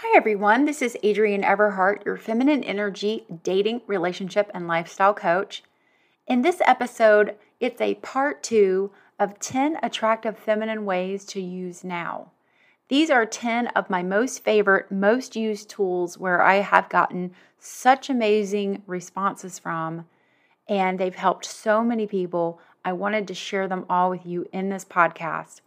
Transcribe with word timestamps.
Hi, 0.00 0.16
everyone. 0.16 0.64
This 0.64 0.80
is 0.80 0.96
Adrienne 1.04 1.42
Everheart, 1.42 2.04
your 2.04 2.16
feminine 2.16 2.62
energy 2.62 3.26
dating, 3.42 3.80
relationship, 3.88 4.48
and 4.54 4.68
lifestyle 4.68 5.12
coach. 5.12 5.64
In 6.24 6.42
this 6.42 6.62
episode, 6.64 7.34
it's 7.58 7.80
a 7.80 7.96
part 7.96 8.44
two 8.44 8.92
of 9.18 9.40
10 9.40 9.76
attractive 9.82 10.38
feminine 10.38 10.84
ways 10.84 11.24
to 11.24 11.40
use 11.40 11.82
now. 11.82 12.30
These 12.88 13.10
are 13.10 13.26
10 13.26 13.66
of 13.74 13.90
my 13.90 14.04
most 14.04 14.44
favorite, 14.44 14.92
most 14.92 15.34
used 15.34 15.68
tools 15.68 16.16
where 16.16 16.42
I 16.42 16.58
have 16.58 16.88
gotten 16.88 17.34
such 17.58 18.08
amazing 18.08 18.84
responses 18.86 19.58
from, 19.58 20.06
and 20.68 21.00
they've 21.00 21.12
helped 21.12 21.44
so 21.44 21.82
many 21.82 22.06
people. 22.06 22.60
I 22.84 22.92
wanted 22.92 23.26
to 23.26 23.34
share 23.34 23.66
them 23.66 23.84
all 23.90 24.10
with 24.10 24.24
you 24.24 24.46
in 24.52 24.68
this 24.68 24.84
podcast. 24.84 25.60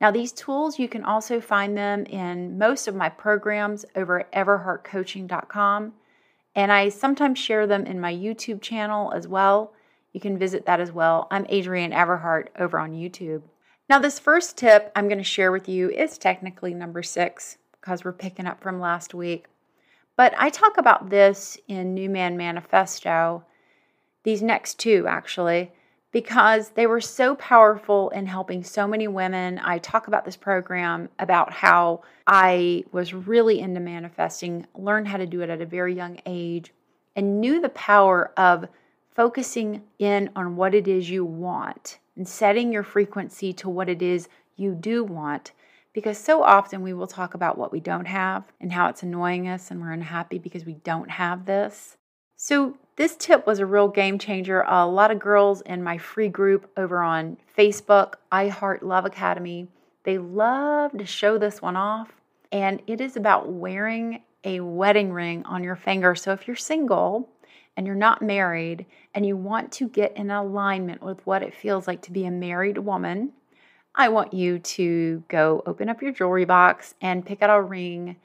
Now, 0.00 0.10
these 0.10 0.32
tools, 0.32 0.78
you 0.78 0.88
can 0.88 1.04
also 1.04 1.40
find 1.40 1.76
them 1.76 2.06
in 2.06 2.56
most 2.56 2.88
of 2.88 2.94
my 2.94 3.10
programs 3.10 3.84
over 3.94 4.20
at 4.20 4.32
everheartcoaching.com. 4.32 5.92
And 6.54 6.72
I 6.72 6.88
sometimes 6.88 7.38
share 7.38 7.66
them 7.66 7.84
in 7.84 8.00
my 8.00 8.12
YouTube 8.12 8.62
channel 8.62 9.12
as 9.12 9.28
well. 9.28 9.72
You 10.12 10.20
can 10.20 10.38
visit 10.38 10.66
that 10.66 10.80
as 10.80 10.90
well. 10.90 11.28
I'm 11.30 11.46
Adrienne 11.46 11.92
Everheart 11.92 12.48
over 12.58 12.78
on 12.78 12.92
YouTube. 12.92 13.42
Now, 13.88 13.98
this 13.98 14.18
first 14.18 14.56
tip 14.56 14.90
I'm 14.96 15.06
going 15.06 15.18
to 15.18 15.24
share 15.24 15.52
with 15.52 15.68
you 15.68 15.90
is 15.90 16.16
technically 16.16 16.72
number 16.72 17.02
six 17.02 17.58
because 17.72 18.04
we're 18.04 18.12
picking 18.12 18.46
up 18.46 18.62
from 18.62 18.80
last 18.80 19.14
week. 19.14 19.46
But 20.16 20.34
I 20.38 20.48
talk 20.50 20.78
about 20.78 21.10
this 21.10 21.58
in 21.68 21.94
New 21.94 22.08
Man 22.08 22.36
Manifesto, 22.36 23.44
these 24.22 24.42
next 24.42 24.78
two 24.78 25.06
actually 25.08 25.72
because 26.12 26.70
they 26.70 26.86
were 26.86 27.00
so 27.00 27.36
powerful 27.36 28.10
in 28.10 28.26
helping 28.26 28.64
so 28.64 28.86
many 28.86 29.06
women. 29.06 29.60
I 29.62 29.78
talk 29.78 30.08
about 30.08 30.24
this 30.24 30.36
program 30.36 31.08
about 31.18 31.52
how 31.52 32.02
I 32.26 32.84
was 32.92 33.14
really 33.14 33.60
into 33.60 33.80
manifesting, 33.80 34.66
learned 34.74 35.08
how 35.08 35.18
to 35.18 35.26
do 35.26 35.42
it 35.42 35.50
at 35.50 35.60
a 35.60 35.66
very 35.66 35.94
young 35.94 36.18
age, 36.26 36.72
and 37.14 37.40
knew 37.40 37.60
the 37.60 37.68
power 37.70 38.32
of 38.36 38.68
focusing 39.10 39.82
in 39.98 40.30
on 40.34 40.56
what 40.56 40.74
it 40.74 40.88
is 40.88 41.10
you 41.10 41.24
want 41.24 41.98
and 42.16 42.26
setting 42.26 42.72
your 42.72 42.82
frequency 42.82 43.52
to 43.52 43.68
what 43.68 43.88
it 43.88 44.02
is 44.02 44.28
you 44.56 44.74
do 44.74 45.04
want. 45.04 45.52
Because 45.92 46.18
so 46.18 46.42
often 46.42 46.82
we 46.82 46.92
will 46.92 47.08
talk 47.08 47.34
about 47.34 47.58
what 47.58 47.72
we 47.72 47.80
don't 47.80 48.06
have 48.06 48.44
and 48.60 48.72
how 48.72 48.88
it's 48.88 49.02
annoying 49.02 49.48
us 49.48 49.70
and 49.70 49.80
we're 49.80 49.92
unhappy 49.92 50.38
because 50.38 50.64
we 50.64 50.74
don't 50.74 51.10
have 51.10 51.46
this. 51.46 51.96
So, 52.36 52.76
this 53.00 53.16
tip 53.16 53.46
was 53.46 53.60
a 53.60 53.64
real 53.64 53.88
game 53.88 54.18
changer. 54.18 54.60
A 54.68 54.86
lot 54.86 55.10
of 55.10 55.18
girls 55.18 55.62
in 55.62 55.82
my 55.82 55.96
free 55.96 56.28
group 56.28 56.70
over 56.76 57.00
on 57.00 57.38
Facebook, 57.56 58.16
I 58.30 58.48
Heart 58.48 58.82
Love 58.82 59.06
Academy, 59.06 59.68
they 60.02 60.18
love 60.18 60.92
to 60.98 61.06
show 61.06 61.38
this 61.38 61.62
one 61.62 61.76
off. 61.76 62.12
And 62.52 62.82
it 62.86 63.00
is 63.00 63.16
about 63.16 63.50
wearing 63.50 64.20
a 64.44 64.60
wedding 64.60 65.14
ring 65.14 65.42
on 65.46 65.64
your 65.64 65.76
finger. 65.76 66.14
So, 66.14 66.32
if 66.32 66.46
you're 66.46 66.56
single 66.56 67.30
and 67.74 67.86
you're 67.86 67.96
not 67.96 68.20
married 68.20 68.84
and 69.14 69.24
you 69.24 69.34
want 69.34 69.72
to 69.72 69.88
get 69.88 70.14
in 70.14 70.30
alignment 70.30 71.02
with 71.02 71.26
what 71.26 71.42
it 71.42 71.54
feels 71.54 71.86
like 71.86 72.02
to 72.02 72.12
be 72.12 72.26
a 72.26 72.30
married 72.30 72.76
woman, 72.76 73.32
I 73.94 74.10
want 74.10 74.34
you 74.34 74.58
to 74.58 75.24
go 75.28 75.62
open 75.64 75.88
up 75.88 76.02
your 76.02 76.12
jewelry 76.12 76.44
box 76.44 76.94
and 77.00 77.24
pick 77.24 77.40
out 77.40 77.48
a 77.48 77.62
ring 77.62 78.16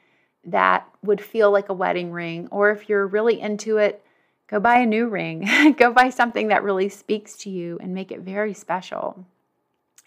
that 0.44 0.86
would 1.02 1.22
feel 1.22 1.50
like 1.50 1.70
a 1.70 1.74
wedding 1.74 2.12
ring. 2.12 2.50
Or 2.52 2.72
if 2.72 2.90
you're 2.90 3.08
really 3.08 3.40
into 3.40 3.78
it, 3.78 4.02
Go 4.48 4.60
buy 4.60 4.80
a 4.80 4.86
new 4.86 5.08
ring. 5.08 5.48
Go 5.78 5.92
buy 5.92 6.10
something 6.10 6.50
that 6.50 6.64
really 6.64 6.90
speaks 6.90 7.36
to 7.38 7.50
you 7.50 7.78
and 7.82 7.94
make 7.94 8.12
it 8.12 8.22
very 8.22 8.54
special. 8.54 9.26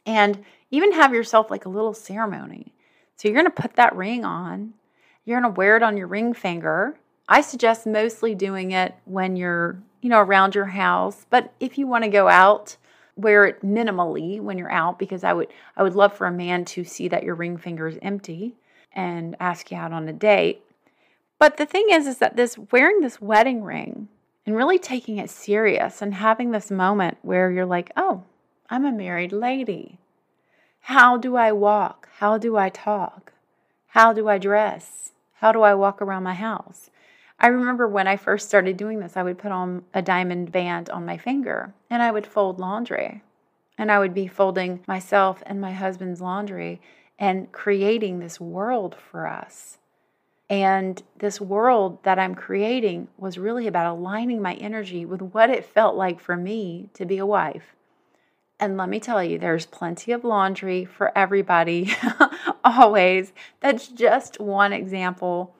And 0.06 0.44
even 0.70 0.92
have 0.92 1.12
yourself 1.12 1.50
like 1.50 1.64
a 1.64 1.70
little 1.70 1.94
ceremony. 1.94 2.72
So 3.16 3.26
you're 3.26 3.34
going 3.40 3.52
to 3.52 3.62
put 3.62 3.74
that 3.76 3.96
ring 3.96 4.24
on. 4.24 4.74
You're 5.24 5.40
going 5.40 5.52
to 5.52 5.58
wear 5.58 5.76
it 5.76 5.82
on 5.82 5.96
your 5.96 6.06
ring 6.06 6.32
finger. 6.32 6.98
I 7.28 7.40
suggest 7.40 7.86
mostly 7.86 8.34
doing 8.34 8.70
it 8.70 8.94
when 9.04 9.36
you're, 9.36 9.82
you 10.00 10.08
know, 10.08 10.20
around 10.20 10.54
your 10.54 10.66
house, 10.66 11.26
but 11.28 11.52
if 11.60 11.76
you 11.76 11.86
want 11.86 12.04
to 12.04 12.10
go 12.10 12.28
out, 12.28 12.76
wear 13.16 13.44
it 13.44 13.62
minimally 13.62 14.40
when 14.40 14.56
you're 14.56 14.70
out 14.70 14.98
because 14.98 15.24
I 15.24 15.32
would 15.32 15.48
I 15.76 15.82
would 15.82 15.96
love 15.96 16.14
for 16.14 16.26
a 16.26 16.32
man 16.32 16.64
to 16.66 16.84
see 16.84 17.08
that 17.08 17.24
your 17.24 17.34
ring 17.34 17.58
finger 17.58 17.88
is 17.88 17.98
empty 18.00 18.54
and 18.92 19.36
ask 19.40 19.70
you 19.70 19.76
out 19.76 19.92
on 19.92 20.08
a 20.08 20.12
date. 20.12 20.62
But 21.38 21.56
the 21.56 21.66
thing 21.66 21.88
is 21.90 22.06
is 22.06 22.18
that 22.18 22.36
this 22.36 22.56
wearing 22.70 23.00
this 23.00 23.20
wedding 23.20 23.62
ring 23.62 24.08
and 24.48 24.56
really 24.56 24.78
taking 24.78 25.18
it 25.18 25.28
serious 25.28 26.00
and 26.00 26.14
having 26.14 26.52
this 26.52 26.70
moment 26.70 27.18
where 27.20 27.50
you're 27.50 27.66
like, 27.66 27.92
oh, 27.98 28.22
I'm 28.70 28.86
a 28.86 28.90
married 28.90 29.30
lady. 29.30 29.98
How 30.80 31.18
do 31.18 31.36
I 31.36 31.52
walk? 31.52 32.08
How 32.16 32.38
do 32.38 32.56
I 32.56 32.70
talk? 32.70 33.34
How 33.88 34.14
do 34.14 34.26
I 34.26 34.38
dress? 34.38 35.12
How 35.34 35.52
do 35.52 35.60
I 35.60 35.74
walk 35.74 36.00
around 36.00 36.22
my 36.22 36.32
house? 36.32 36.88
I 37.38 37.48
remember 37.48 37.86
when 37.86 38.08
I 38.08 38.16
first 38.16 38.48
started 38.48 38.78
doing 38.78 39.00
this, 39.00 39.18
I 39.18 39.22
would 39.22 39.36
put 39.36 39.52
on 39.52 39.84
a 39.92 40.00
diamond 40.00 40.50
band 40.50 40.88
on 40.88 41.04
my 41.04 41.18
finger 41.18 41.74
and 41.90 42.02
I 42.02 42.10
would 42.10 42.26
fold 42.26 42.58
laundry. 42.58 43.22
And 43.76 43.92
I 43.92 43.98
would 43.98 44.14
be 44.14 44.28
folding 44.28 44.80
myself 44.88 45.42
and 45.44 45.60
my 45.60 45.72
husband's 45.72 46.22
laundry 46.22 46.80
and 47.18 47.52
creating 47.52 48.18
this 48.18 48.40
world 48.40 48.96
for 49.10 49.26
us. 49.26 49.76
And 50.50 51.02
this 51.18 51.40
world 51.40 52.02
that 52.04 52.18
I'm 52.18 52.34
creating 52.34 53.08
was 53.18 53.38
really 53.38 53.66
about 53.66 53.92
aligning 53.92 54.40
my 54.40 54.54
energy 54.54 55.04
with 55.04 55.20
what 55.20 55.50
it 55.50 55.64
felt 55.64 55.94
like 55.94 56.20
for 56.20 56.36
me 56.36 56.88
to 56.94 57.04
be 57.04 57.18
a 57.18 57.26
wife. 57.26 57.74
And 58.58 58.76
let 58.76 58.88
me 58.88 58.98
tell 58.98 59.22
you, 59.22 59.38
there's 59.38 59.66
plenty 59.66 60.10
of 60.10 60.24
laundry 60.24 60.84
for 60.84 61.16
everybody, 61.16 61.92
always. 62.64 63.32
That's 63.60 63.88
just 63.88 64.40
one 64.40 64.72
example. 64.72 65.54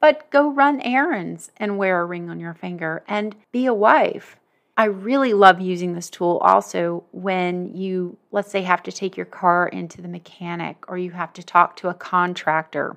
But 0.00 0.30
go 0.30 0.50
run 0.50 0.80
errands 0.80 1.52
and 1.58 1.76
wear 1.76 2.00
a 2.00 2.06
ring 2.06 2.30
on 2.30 2.40
your 2.40 2.54
finger 2.54 3.04
and 3.06 3.36
be 3.52 3.66
a 3.66 3.74
wife. 3.74 4.36
I 4.76 4.84
really 4.84 5.34
love 5.34 5.60
using 5.60 5.92
this 5.92 6.08
tool 6.08 6.38
also 6.38 7.04
when 7.12 7.76
you, 7.76 8.16
let's 8.32 8.50
say, 8.50 8.62
have 8.62 8.82
to 8.84 8.92
take 8.92 9.16
your 9.16 9.26
car 9.26 9.68
into 9.68 10.00
the 10.00 10.08
mechanic 10.08 10.76
or 10.88 10.96
you 10.96 11.10
have 11.10 11.34
to 11.34 11.42
talk 11.42 11.76
to 11.76 11.88
a 11.88 11.94
contractor 11.94 12.96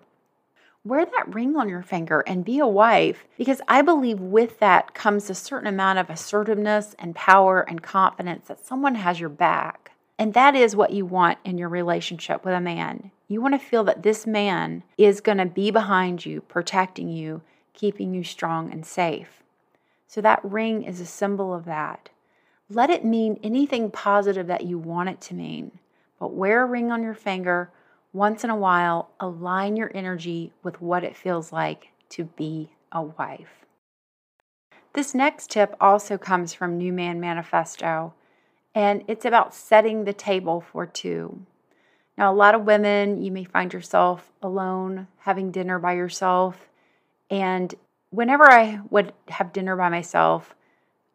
wear 0.85 1.05
that 1.05 1.33
ring 1.33 1.55
on 1.55 1.69
your 1.69 1.81
finger 1.81 2.21
and 2.21 2.43
be 2.43 2.59
a 2.59 2.67
wife 2.67 3.25
because 3.37 3.61
I 3.67 3.81
believe 3.81 4.19
with 4.19 4.59
that 4.59 4.93
comes 4.93 5.29
a 5.29 5.35
certain 5.35 5.67
amount 5.67 5.99
of 5.99 6.09
assertiveness 6.09 6.93
and 6.99 7.15
power 7.15 7.61
and 7.61 7.81
confidence 7.81 8.47
that 8.47 8.65
someone 8.65 8.95
has 8.95 9.19
your 9.19 9.29
back. 9.29 9.91
And 10.19 10.33
that 10.33 10.55
is 10.55 10.75
what 10.75 10.91
you 10.91 11.05
want 11.05 11.39
in 11.45 11.57
your 11.57 11.69
relationship 11.69 12.45
with 12.45 12.53
a 12.53 12.61
man. 12.61 13.11
You 13.27 13.41
want 13.41 13.53
to 13.53 13.65
feel 13.65 13.83
that 13.85 14.03
this 14.03 14.27
man 14.27 14.83
is 14.97 15.21
going 15.21 15.37
to 15.37 15.45
be 15.45 15.71
behind 15.71 16.25
you, 16.25 16.41
protecting 16.41 17.09
you, 17.09 17.41
keeping 17.73 18.13
you 18.13 18.23
strong 18.23 18.71
and 18.71 18.85
safe. 18.85 19.41
So 20.07 20.21
that 20.21 20.43
ring 20.43 20.83
is 20.83 20.99
a 20.99 21.05
symbol 21.05 21.53
of 21.53 21.65
that. 21.65 22.09
Let 22.69 22.89
it 22.89 23.05
mean 23.05 23.39
anything 23.41 23.89
positive 23.89 24.47
that 24.47 24.65
you 24.65 24.77
want 24.77 25.09
it 25.09 25.21
to 25.21 25.33
mean. 25.33 25.79
But 26.19 26.33
wear 26.33 26.63
a 26.63 26.67
ring 26.67 26.91
on 26.91 27.03
your 27.03 27.15
finger 27.15 27.71
once 28.13 28.43
in 28.43 28.49
a 28.49 28.55
while, 28.55 29.09
align 29.19 29.75
your 29.75 29.91
energy 29.93 30.53
with 30.61 30.79
what 30.79 31.03
it 31.03 31.17
feels 31.17 31.51
like 31.51 31.89
to 32.09 32.23
be 32.23 32.69
a 32.91 33.01
wife. 33.01 33.65
This 34.93 35.15
next 35.15 35.49
tip 35.49 35.75
also 35.81 36.19
comes 36.19 36.53
from 36.53 36.77
New 36.77 36.93
Man 36.93 37.19
Manifesto, 37.19 38.13
and 38.75 39.03
it's 39.07 39.25
about 39.25 39.55
setting 39.55 40.03
the 40.03 40.13
table 40.13 40.61
for 40.61 40.85
two. 40.85 41.45
Now, 42.15 42.31
a 42.31 42.35
lot 42.35 42.53
of 42.53 42.65
women, 42.65 43.23
you 43.23 43.31
may 43.31 43.43
find 43.43 43.73
yourself 43.73 44.31
alone 44.41 45.07
having 45.17 45.51
dinner 45.51 45.79
by 45.79 45.93
yourself. 45.93 46.69
And 47.31 47.73
whenever 48.11 48.43
I 48.43 48.81
would 48.91 49.13
have 49.29 49.51
dinner 49.51 49.75
by 49.75 49.89
myself, 49.89 50.55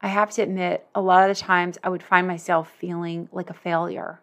I 0.00 0.08
have 0.08 0.32
to 0.32 0.42
admit, 0.42 0.86
a 0.94 1.00
lot 1.00 1.28
of 1.28 1.36
the 1.36 1.40
times 1.40 1.78
I 1.84 1.88
would 1.88 2.02
find 2.02 2.26
myself 2.26 2.72
feeling 2.78 3.28
like 3.30 3.50
a 3.50 3.54
failure. 3.54 4.20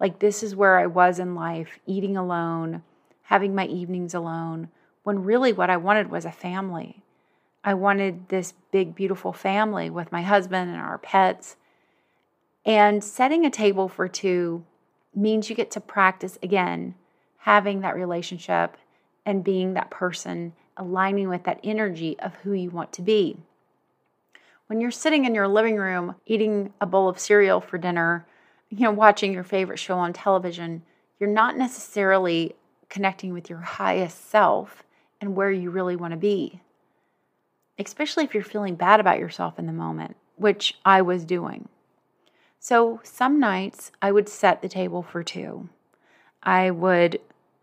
Like, 0.00 0.18
this 0.18 0.42
is 0.42 0.54
where 0.54 0.78
I 0.78 0.86
was 0.86 1.18
in 1.18 1.34
life, 1.34 1.78
eating 1.86 2.16
alone, 2.16 2.82
having 3.22 3.54
my 3.54 3.66
evenings 3.66 4.14
alone, 4.14 4.68
when 5.02 5.24
really 5.24 5.52
what 5.52 5.70
I 5.70 5.76
wanted 5.76 6.10
was 6.10 6.24
a 6.24 6.32
family. 6.32 7.02
I 7.64 7.74
wanted 7.74 8.28
this 8.28 8.54
big, 8.70 8.94
beautiful 8.94 9.32
family 9.32 9.90
with 9.90 10.12
my 10.12 10.22
husband 10.22 10.70
and 10.70 10.80
our 10.80 10.98
pets. 10.98 11.56
And 12.64 13.02
setting 13.02 13.44
a 13.44 13.50
table 13.50 13.88
for 13.88 14.08
two 14.08 14.64
means 15.14 15.50
you 15.50 15.56
get 15.56 15.70
to 15.72 15.80
practice 15.80 16.38
again 16.42 16.94
having 17.38 17.80
that 17.80 17.94
relationship 17.94 18.76
and 19.24 19.44
being 19.44 19.74
that 19.74 19.90
person, 19.90 20.52
aligning 20.76 21.28
with 21.28 21.44
that 21.44 21.60
energy 21.64 22.18
of 22.20 22.34
who 22.36 22.52
you 22.52 22.70
want 22.70 22.92
to 22.92 23.02
be. 23.02 23.36
When 24.66 24.80
you're 24.80 24.90
sitting 24.90 25.24
in 25.24 25.34
your 25.34 25.48
living 25.48 25.76
room 25.76 26.14
eating 26.26 26.74
a 26.80 26.86
bowl 26.86 27.08
of 27.08 27.18
cereal 27.18 27.60
for 27.60 27.78
dinner, 27.78 28.26
you 28.70 28.80
know, 28.80 28.90
watching 28.90 29.32
your 29.32 29.44
favorite 29.44 29.78
show 29.78 29.98
on 29.98 30.12
television, 30.12 30.82
you're 31.18 31.30
not 31.30 31.56
necessarily 31.56 32.54
connecting 32.88 33.32
with 33.32 33.50
your 33.50 33.60
highest 33.60 34.30
self 34.30 34.82
and 35.20 35.34
where 35.34 35.50
you 35.50 35.70
really 35.70 35.96
want 35.96 36.12
to 36.12 36.18
be. 36.18 36.60
Especially 37.78 38.24
if 38.24 38.34
you're 38.34 38.42
feeling 38.42 38.74
bad 38.74 39.00
about 39.00 39.18
yourself 39.18 39.58
in 39.58 39.66
the 39.66 39.72
moment, 39.72 40.16
which 40.36 40.74
I 40.84 41.02
was 41.02 41.24
doing. 41.24 41.68
So 42.58 43.00
some 43.02 43.38
nights 43.38 43.92
I 44.02 44.12
would 44.12 44.28
set 44.28 44.62
the 44.62 44.68
table 44.68 45.02
for 45.02 45.22
two. 45.22 45.68
I 46.42 46.70
would 46.70 47.20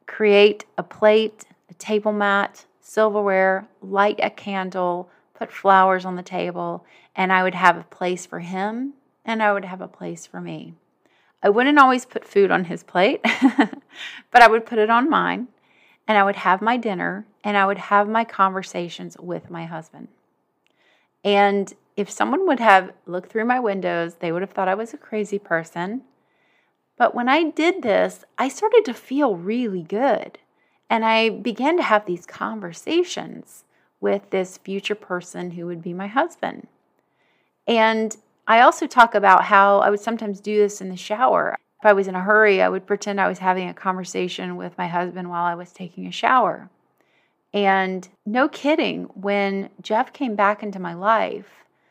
create 0.07 0.65
a 0.77 0.83
plate, 0.83 1.45
a 1.69 1.73
table 1.75 2.13
mat, 2.13 2.65
silverware, 2.79 3.67
light 3.81 4.19
a 4.21 4.29
candle, 4.29 5.09
put 5.33 5.51
flowers 5.51 6.05
on 6.05 6.15
the 6.15 6.23
table, 6.23 6.85
and 7.15 7.31
I 7.33 7.43
would 7.43 7.55
have 7.55 7.77
a 7.77 7.83
place 7.83 8.25
for 8.25 8.39
him 8.39 8.93
and 9.25 9.41
I 9.41 9.51
would 9.53 9.65
have 9.65 9.81
a 9.81 9.87
place 9.87 10.25
for 10.25 10.39
me. 10.39 10.75
I 11.45 11.49
wouldn't 11.49 11.77
always 11.77 12.05
put 12.07 12.27
food 12.27 12.49
on 12.49 12.63
his 12.63 12.81
plate, 12.81 13.21
but 14.31 14.41
I 14.41 14.47
would 14.47 14.65
put 14.65 14.79
it 14.79 14.89
on 14.89 15.07
mine 15.07 15.47
and 16.07 16.17
I 16.17 16.23
would 16.23 16.37
have 16.37 16.59
my 16.59 16.75
dinner 16.75 17.27
and 17.43 17.55
I 17.55 17.67
would 17.67 17.77
have 17.77 18.09
my 18.09 18.23
conversations 18.23 19.15
with 19.19 19.51
my 19.51 19.65
husband. 19.65 20.07
And 21.23 21.71
if 21.95 22.09
someone 22.09 22.47
would 22.47 22.59
have 22.59 22.93
looked 23.05 23.31
through 23.31 23.45
my 23.45 23.59
windows, 23.59 24.15
they 24.15 24.31
would 24.31 24.41
have 24.41 24.53
thought 24.53 24.67
I 24.67 24.73
was 24.73 24.91
a 24.91 24.97
crazy 24.97 25.37
person. 25.37 26.01
But 26.97 27.13
when 27.13 27.29
I 27.29 27.43
did 27.43 27.83
this, 27.83 28.25
I 28.39 28.49
started 28.49 28.81
to 28.85 28.95
feel 28.95 29.35
really 29.35 29.83
good. 29.83 30.39
And 30.89 31.05
I 31.05 31.29
began 31.29 31.77
to 31.77 31.83
have 31.83 32.07
these 32.07 32.25
conversations 32.25 33.65
with 34.01 34.31
this 34.31 34.57
future 34.57 34.95
person 34.95 35.51
who 35.51 35.67
would 35.67 35.83
be 35.83 35.93
my 35.93 36.07
husband. 36.07 36.67
And 37.67 38.17
I 38.47 38.61
also 38.61 38.85
talk 38.85 39.15
about 39.15 39.45
how 39.45 39.79
I 39.79 39.89
would 39.89 39.99
sometimes 39.99 40.39
do 40.39 40.57
this 40.57 40.81
in 40.81 40.89
the 40.89 40.95
shower. 40.95 41.57
If 41.79 41.85
I 41.85 41.93
was 41.93 42.07
in 42.07 42.15
a 42.15 42.21
hurry, 42.21 42.61
I 42.61 42.69
would 42.69 42.85
pretend 42.85 43.19
I 43.19 43.27
was 43.27 43.39
having 43.39 43.69
a 43.69 43.73
conversation 43.73 44.55
with 44.55 44.77
my 44.77 44.87
husband 44.87 45.29
while 45.29 45.45
I 45.45 45.55
was 45.55 45.71
taking 45.71 46.05
a 46.05 46.11
shower. 46.11 46.69
And 47.53 48.07
no 48.25 48.47
kidding, 48.47 49.05
when 49.15 49.69
Jeff 49.81 50.13
came 50.13 50.35
back 50.35 50.61
into 50.61 50.79
my 50.79 50.93
life, 50.93 51.49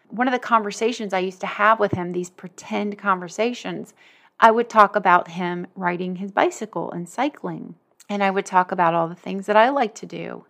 one 0.09 0.29
of 0.29 0.33
the 0.33 0.39
conversations 0.39 1.13
I 1.13 1.21
used 1.21 1.41
to 1.41 1.47
have 1.47 1.81
with 1.81 1.93
him, 1.93 2.13
these 2.13 2.31
pretend 2.31 2.99
conversations, 2.99 3.95
I 4.39 4.51
would 4.51 4.69
talk 4.69 4.95
about 4.95 5.33
him 5.33 5.67
riding 5.75 6.17
his 6.17 6.31
bicycle 6.31 6.93
and 6.93 7.09
cycling. 7.09 7.75
And 8.09 8.23
I 8.23 8.31
would 8.31 8.47
talk 8.47 8.71
about 8.71 8.95
all 8.95 9.09
the 9.09 9.15
things 9.15 9.47
that 9.47 9.57
I 9.57 9.71
like 9.71 9.95
to 9.97 10.07
do. 10.07 10.45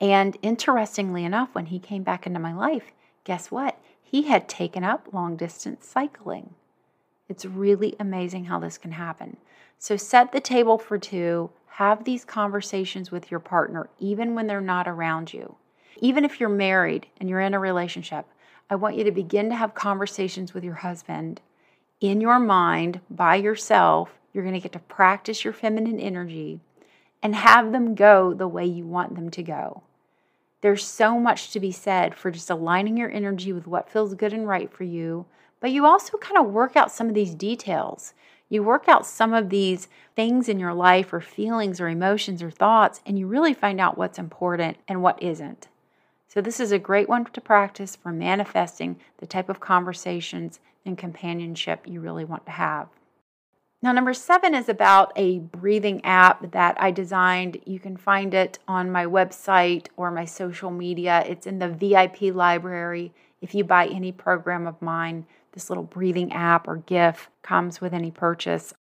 And 0.00 0.36
interestingly 0.42 1.24
enough, 1.24 1.50
when 1.54 1.66
he 1.66 1.78
came 1.78 2.02
back 2.02 2.26
into 2.26 2.40
my 2.40 2.52
life, 2.52 2.92
guess 3.24 3.50
what? 3.50 3.78
He 4.10 4.22
had 4.22 4.48
taken 4.48 4.82
up 4.82 5.06
long 5.12 5.36
distance 5.36 5.86
cycling. 5.86 6.54
It's 7.28 7.44
really 7.44 7.94
amazing 8.00 8.46
how 8.46 8.58
this 8.58 8.76
can 8.76 8.90
happen. 8.90 9.36
So 9.78 9.96
set 9.96 10.32
the 10.32 10.40
table 10.40 10.78
for 10.78 10.98
two, 10.98 11.50
have 11.74 12.02
these 12.02 12.24
conversations 12.24 13.12
with 13.12 13.30
your 13.30 13.38
partner, 13.38 13.88
even 14.00 14.34
when 14.34 14.48
they're 14.48 14.60
not 14.60 14.88
around 14.88 15.32
you. 15.32 15.54
Even 15.98 16.24
if 16.24 16.40
you're 16.40 16.48
married 16.48 17.06
and 17.20 17.28
you're 17.28 17.38
in 17.38 17.54
a 17.54 17.60
relationship, 17.60 18.26
I 18.68 18.74
want 18.74 18.96
you 18.96 19.04
to 19.04 19.12
begin 19.12 19.48
to 19.50 19.54
have 19.54 19.76
conversations 19.76 20.52
with 20.52 20.64
your 20.64 20.74
husband 20.74 21.40
in 22.00 22.20
your 22.20 22.40
mind 22.40 23.00
by 23.08 23.36
yourself. 23.36 24.18
You're 24.32 24.42
going 24.42 24.54
to 24.54 24.60
get 24.60 24.72
to 24.72 24.80
practice 24.80 25.44
your 25.44 25.52
feminine 25.52 26.00
energy 26.00 26.58
and 27.22 27.36
have 27.36 27.70
them 27.70 27.94
go 27.94 28.34
the 28.34 28.48
way 28.48 28.66
you 28.66 28.86
want 28.86 29.14
them 29.14 29.30
to 29.30 29.42
go. 29.44 29.84
There's 30.62 30.84
so 30.84 31.18
much 31.18 31.52
to 31.52 31.60
be 31.60 31.72
said 31.72 32.14
for 32.14 32.30
just 32.30 32.50
aligning 32.50 32.96
your 32.96 33.10
energy 33.10 33.52
with 33.52 33.66
what 33.66 33.88
feels 33.88 34.14
good 34.14 34.32
and 34.32 34.46
right 34.46 34.70
for 34.70 34.84
you, 34.84 35.24
but 35.58 35.70
you 35.70 35.86
also 35.86 36.18
kind 36.18 36.36
of 36.36 36.52
work 36.52 36.76
out 36.76 36.92
some 36.92 37.08
of 37.08 37.14
these 37.14 37.34
details. 37.34 38.12
You 38.50 38.62
work 38.62 38.88
out 38.88 39.06
some 39.06 39.32
of 39.32 39.48
these 39.48 39.88
things 40.16 40.48
in 40.48 40.58
your 40.58 40.74
life, 40.74 41.12
or 41.12 41.20
feelings, 41.20 41.80
or 41.80 41.88
emotions, 41.88 42.42
or 42.42 42.50
thoughts, 42.50 43.00
and 43.06 43.18
you 43.18 43.26
really 43.26 43.54
find 43.54 43.80
out 43.80 43.96
what's 43.96 44.18
important 44.18 44.76
and 44.88 45.02
what 45.02 45.22
isn't. 45.22 45.68
So, 46.28 46.40
this 46.40 46.60
is 46.60 46.72
a 46.72 46.78
great 46.78 47.08
one 47.08 47.24
to 47.24 47.40
practice 47.40 47.96
for 47.96 48.12
manifesting 48.12 49.00
the 49.18 49.26
type 49.26 49.48
of 49.48 49.60
conversations 49.60 50.60
and 50.84 50.98
companionship 50.98 51.86
you 51.86 52.00
really 52.00 52.24
want 52.24 52.44
to 52.46 52.52
have. 52.52 52.88
Now, 53.82 53.92
number 53.92 54.12
seven 54.12 54.54
is 54.54 54.68
about 54.68 55.10
a 55.16 55.38
breathing 55.38 56.04
app 56.04 56.52
that 56.52 56.76
I 56.78 56.90
designed. 56.90 57.60
You 57.64 57.80
can 57.80 57.96
find 57.96 58.34
it 58.34 58.58
on 58.68 58.92
my 58.92 59.06
website 59.06 59.86
or 59.96 60.10
my 60.10 60.26
social 60.26 60.70
media. 60.70 61.24
It's 61.26 61.46
in 61.46 61.60
the 61.60 61.68
VIP 61.68 62.34
library. 62.34 63.14
If 63.40 63.54
you 63.54 63.64
buy 63.64 63.86
any 63.86 64.12
program 64.12 64.66
of 64.66 64.82
mine, 64.82 65.24
this 65.52 65.70
little 65.70 65.84
breathing 65.84 66.30
app 66.30 66.68
or 66.68 66.76
GIF 66.76 67.30
comes 67.42 67.80
with 67.80 67.94
any 67.94 68.10
purchase. 68.10 68.74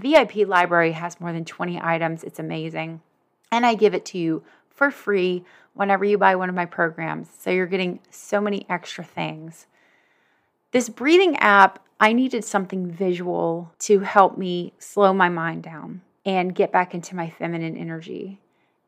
VIP 0.00 0.46
library 0.46 0.92
has 0.92 1.18
more 1.18 1.32
than 1.32 1.46
20 1.46 1.80
items. 1.80 2.22
It's 2.22 2.38
amazing. 2.38 3.00
And 3.50 3.64
I 3.64 3.74
give 3.74 3.94
it 3.94 4.04
to 4.06 4.18
you 4.18 4.42
for 4.68 4.90
free 4.90 5.42
whenever 5.72 6.04
you 6.04 6.18
buy 6.18 6.36
one 6.36 6.50
of 6.50 6.54
my 6.54 6.66
programs. 6.66 7.28
So 7.38 7.50
you're 7.50 7.66
getting 7.66 8.00
so 8.10 8.42
many 8.42 8.66
extra 8.68 9.04
things. 9.04 9.66
This 10.72 10.88
breathing 10.88 11.36
app 11.36 11.81
I 12.02 12.12
needed 12.14 12.44
something 12.44 12.90
visual 12.90 13.72
to 13.78 14.00
help 14.00 14.36
me 14.36 14.72
slow 14.80 15.12
my 15.14 15.28
mind 15.28 15.62
down 15.62 16.00
and 16.26 16.52
get 16.52 16.72
back 16.72 16.94
into 16.94 17.14
my 17.14 17.30
feminine 17.30 17.76
energy. 17.76 18.40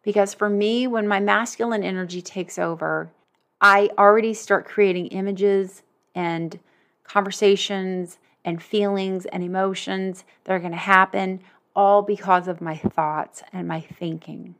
Because 0.02 0.34
for 0.34 0.50
me, 0.50 0.88
when 0.88 1.06
my 1.06 1.20
masculine 1.20 1.84
energy 1.84 2.20
takes 2.20 2.58
over, 2.58 3.12
I 3.60 3.90
already 3.96 4.34
start 4.34 4.66
creating 4.66 5.06
images 5.06 5.84
and 6.12 6.58
conversations 7.04 8.18
and 8.44 8.60
feelings 8.60 9.26
and 9.26 9.44
emotions 9.44 10.24
that 10.42 10.52
are 10.52 10.58
going 10.58 10.72
to 10.72 10.76
happen 10.76 11.38
all 11.76 12.02
because 12.02 12.48
of 12.48 12.60
my 12.60 12.76
thoughts 12.76 13.44
and 13.52 13.68
my 13.68 13.80
thinking. 13.80 14.56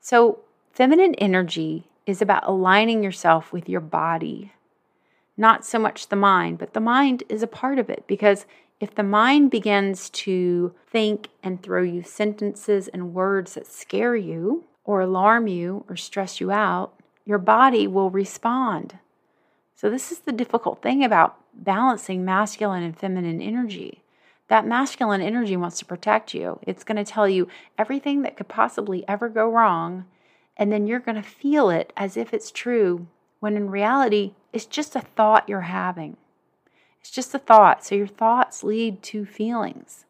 So, 0.00 0.44
feminine 0.70 1.16
energy 1.16 1.88
is 2.06 2.22
about 2.22 2.46
aligning 2.46 3.02
yourself 3.02 3.52
with 3.52 3.68
your 3.68 3.80
body 3.80 4.52
not 5.38 5.64
so 5.64 5.78
much 5.78 6.08
the 6.08 6.16
mind, 6.16 6.58
but 6.58 6.74
the 6.74 6.80
mind 6.80 7.22
is 7.28 7.42
a 7.42 7.46
part 7.46 7.78
of 7.78 7.88
it 7.88 8.04
because 8.06 8.44
if 8.80 8.94
the 8.94 9.02
mind 9.02 9.50
begins 9.50 10.10
to 10.10 10.74
think 10.86 11.28
and 11.42 11.62
throw 11.62 11.82
you 11.82 12.02
sentences 12.02 12.88
and 12.88 13.14
words 13.14 13.54
that 13.54 13.66
scare 13.66 14.16
you 14.16 14.64
or 14.84 15.00
alarm 15.00 15.46
you 15.46 15.84
or 15.88 15.96
stress 15.96 16.40
you 16.40 16.50
out, 16.50 16.92
your 17.24 17.38
body 17.38 17.86
will 17.86 18.10
respond. 18.10 18.98
So, 19.74 19.90
this 19.90 20.10
is 20.10 20.20
the 20.20 20.32
difficult 20.32 20.82
thing 20.82 21.04
about 21.04 21.38
balancing 21.54 22.24
masculine 22.24 22.82
and 22.82 22.98
feminine 22.98 23.40
energy. 23.40 24.02
That 24.48 24.66
masculine 24.66 25.20
energy 25.20 25.56
wants 25.56 25.78
to 25.78 25.84
protect 25.84 26.32
you. 26.32 26.58
It's 26.62 26.84
going 26.84 26.96
to 26.96 27.04
tell 27.04 27.28
you 27.28 27.48
everything 27.76 28.22
that 28.22 28.36
could 28.36 28.48
possibly 28.48 29.06
ever 29.06 29.28
go 29.28 29.48
wrong, 29.48 30.06
and 30.56 30.72
then 30.72 30.86
you're 30.86 31.00
going 31.00 31.22
to 31.22 31.28
feel 31.28 31.68
it 31.68 31.92
as 31.96 32.16
if 32.16 32.32
it's 32.32 32.50
true 32.50 33.06
when 33.40 33.56
in 33.56 33.70
reality, 33.70 34.32
it's 34.52 34.66
just 34.66 34.96
a 34.96 35.00
thought 35.00 35.48
you're 35.48 35.62
having. 35.62 36.16
It's 37.00 37.10
just 37.10 37.34
a 37.34 37.38
thought. 37.38 37.84
So 37.84 37.94
your 37.94 38.06
thoughts 38.06 38.64
lead 38.64 39.02
to 39.04 39.24
feelings. 39.24 40.04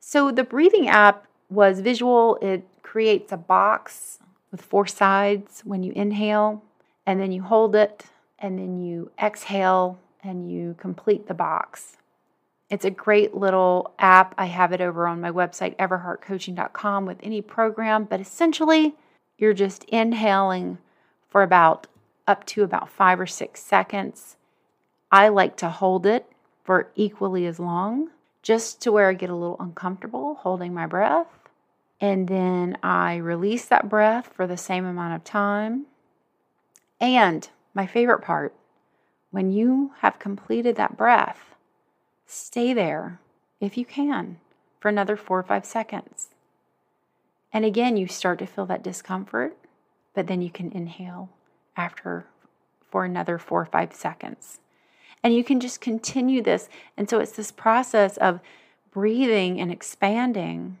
So 0.00 0.30
the 0.30 0.44
breathing 0.44 0.88
app 0.88 1.26
was 1.48 1.80
visual. 1.80 2.38
It 2.42 2.66
creates 2.82 3.32
a 3.32 3.36
box 3.36 4.18
with 4.50 4.62
four 4.62 4.86
sides 4.86 5.62
when 5.64 5.82
you 5.82 5.92
inhale, 5.96 6.62
and 7.06 7.20
then 7.20 7.32
you 7.32 7.42
hold 7.42 7.74
it, 7.74 8.04
and 8.38 8.58
then 8.58 8.82
you 8.82 9.10
exhale, 9.20 9.98
and 10.22 10.50
you 10.50 10.74
complete 10.78 11.26
the 11.26 11.34
box. 11.34 11.96
It's 12.70 12.84
a 12.84 12.90
great 12.90 13.34
little 13.34 13.94
app. 13.98 14.34
I 14.38 14.46
have 14.46 14.72
it 14.72 14.80
over 14.80 15.06
on 15.06 15.20
my 15.20 15.30
website, 15.30 15.76
everheartcoaching.com, 15.76 17.06
with 17.06 17.18
any 17.22 17.40
program, 17.40 18.04
but 18.04 18.20
essentially, 18.20 18.94
you're 19.38 19.54
just 19.54 19.84
inhaling 19.84 20.78
for 21.28 21.42
about 21.42 21.86
up 22.26 22.44
to 22.46 22.62
about 22.62 22.88
five 22.88 23.20
or 23.20 23.26
six 23.26 23.62
seconds. 23.62 24.36
I 25.10 25.28
like 25.28 25.56
to 25.58 25.68
hold 25.68 26.06
it 26.06 26.26
for 26.64 26.90
equally 26.94 27.46
as 27.46 27.60
long, 27.60 28.10
just 28.42 28.80
to 28.82 28.92
where 28.92 29.08
I 29.08 29.14
get 29.14 29.30
a 29.30 29.34
little 29.34 29.56
uncomfortable 29.60 30.34
holding 30.36 30.74
my 30.74 30.86
breath. 30.86 31.28
And 32.00 32.28
then 32.28 32.76
I 32.82 33.16
release 33.16 33.66
that 33.66 33.88
breath 33.88 34.30
for 34.34 34.46
the 34.46 34.56
same 34.56 34.84
amount 34.84 35.14
of 35.14 35.24
time. 35.24 35.86
And 37.00 37.48
my 37.74 37.86
favorite 37.86 38.22
part, 38.22 38.54
when 39.30 39.52
you 39.52 39.92
have 39.98 40.18
completed 40.18 40.76
that 40.76 40.96
breath, 40.96 41.54
stay 42.26 42.72
there 42.72 43.20
if 43.60 43.76
you 43.76 43.84
can 43.84 44.38
for 44.80 44.88
another 44.88 45.16
four 45.16 45.38
or 45.38 45.42
five 45.42 45.64
seconds. 45.64 46.28
And 47.52 47.64
again, 47.64 47.96
you 47.96 48.08
start 48.08 48.38
to 48.40 48.46
feel 48.46 48.66
that 48.66 48.82
discomfort, 48.82 49.56
but 50.14 50.26
then 50.26 50.42
you 50.42 50.50
can 50.50 50.72
inhale 50.72 51.30
after 51.76 52.26
for 52.90 53.04
another 53.04 53.38
four 53.38 53.62
or 53.62 53.66
five 53.66 53.92
seconds. 53.94 54.60
And 55.22 55.34
you 55.34 55.42
can 55.42 55.58
just 55.58 55.80
continue 55.80 56.42
this. 56.42 56.68
And 56.96 57.08
so 57.08 57.18
it's 57.18 57.32
this 57.32 57.50
process 57.50 58.16
of 58.18 58.40
breathing 58.92 59.60
and 59.60 59.72
expanding, 59.72 60.78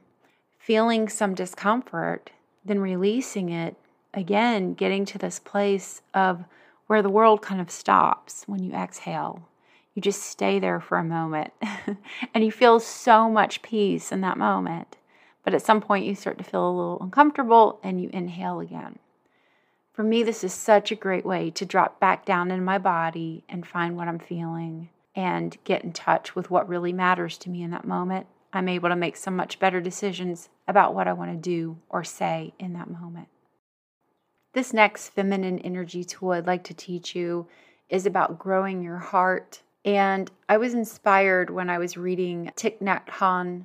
feeling 0.58 1.08
some 1.08 1.34
discomfort, 1.34 2.30
then 2.64 2.78
releasing 2.78 3.48
it 3.48 3.76
again, 4.12 4.74
getting 4.74 5.04
to 5.06 5.18
this 5.18 5.38
place 5.38 6.02
of 6.12 6.44
where 6.86 7.02
the 7.02 7.10
world 7.10 7.42
kind 7.42 7.60
of 7.60 7.70
stops 7.70 8.44
when 8.46 8.62
you 8.62 8.72
exhale. 8.72 9.48
You 9.94 10.02
just 10.02 10.22
stay 10.22 10.58
there 10.58 10.80
for 10.80 10.98
a 10.98 11.04
moment 11.04 11.52
and 12.34 12.44
you 12.44 12.52
feel 12.52 12.80
so 12.80 13.30
much 13.30 13.62
peace 13.62 14.12
in 14.12 14.20
that 14.20 14.38
moment. 14.38 14.96
But 15.44 15.54
at 15.54 15.62
some 15.62 15.80
point, 15.80 16.06
you 16.06 16.14
start 16.14 16.38
to 16.38 16.44
feel 16.44 16.68
a 16.68 16.70
little 16.70 16.98
uncomfortable 17.00 17.78
and 17.82 18.00
you 18.00 18.10
inhale 18.12 18.60
again. 18.60 18.98
For 19.94 20.02
me, 20.02 20.24
this 20.24 20.42
is 20.42 20.52
such 20.52 20.90
a 20.90 20.96
great 20.96 21.24
way 21.24 21.50
to 21.52 21.64
drop 21.64 22.00
back 22.00 22.24
down 22.24 22.50
in 22.50 22.64
my 22.64 22.78
body 22.78 23.44
and 23.48 23.64
find 23.64 23.96
what 23.96 24.08
I'm 24.08 24.18
feeling 24.18 24.88
and 25.14 25.56
get 25.62 25.84
in 25.84 25.92
touch 25.92 26.34
with 26.34 26.50
what 26.50 26.68
really 26.68 26.92
matters 26.92 27.38
to 27.38 27.50
me 27.50 27.62
in 27.62 27.70
that 27.70 27.86
moment. 27.86 28.26
I'm 28.52 28.68
able 28.68 28.88
to 28.88 28.96
make 28.96 29.16
some 29.16 29.36
much 29.36 29.60
better 29.60 29.80
decisions 29.80 30.48
about 30.66 30.94
what 30.94 31.06
I 31.06 31.12
want 31.12 31.30
to 31.30 31.36
do 31.36 31.78
or 31.88 32.02
say 32.02 32.54
in 32.58 32.72
that 32.72 32.90
moment. 32.90 33.28
This 34.52 34.72
next 34.72 35.10
feminine 35.10 35.60
energy 35.60 36.02
tool 36.02 36.32
I'd 36.32 36.46
like 36.46 36.64
to 36.64 36.74
teach 36.74 37.14
you 37.14 37.46
is 37.88 38.04
about 38.04 38.38
growing 38.38 38.82
your 38.82 38.98
heart. 38.98 39.62
And 39.84 40.28
I 40.48 40.56
was 40.56 40.74
inspired 40.74 41.50
when 41.50 41.70
I 41.70 41.78
was 41.78 41.96
reading 41.96 42.50
Thich 42.56 42.80
Nhat 42.80 43.06
Hanh 43.06 43.64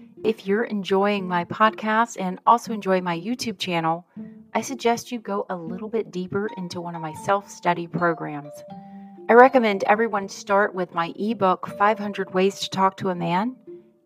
If 0.23 0.45
you're 0.45 0.65
enjoying 0.65 1.27
my 1.27 1.45
podcast 1.45 2.17
and 2.19 2.39
also 2.45 2.73
enjoy 2.73 3.01
my 3.01 3.19
YouTube 3.19 3.57
channel, 3.57 4.05
I 4.53 4.61
suggest 4.61 5.11
you 5.11 5.17
go 5.17 5.47
a 5.49 5.55
little 5.55 5.89
bit 5.89 6.11
deeper 6.11 6.47
into 6.57 6.79
one 6.79 6.93
of 6.93 7.01
my 7.01 7.13
self 7.25 7.49
study 7.49 7.87
programs. 7.87 8.51
I 9.29 9.33
recommend 9.33 9.83
everyone 9.85 10.29
start 10.29 10.75
with 10.75 10.93
my 10.93 11.11
ebook, 11.17 11.67
500 11.75 12.35
Ways 12.35 12.59
to 12.59 12.69
Talk 12.69 12.97
to 12.97 13.09
a 13.09 13.15
Man. 13.15 13.55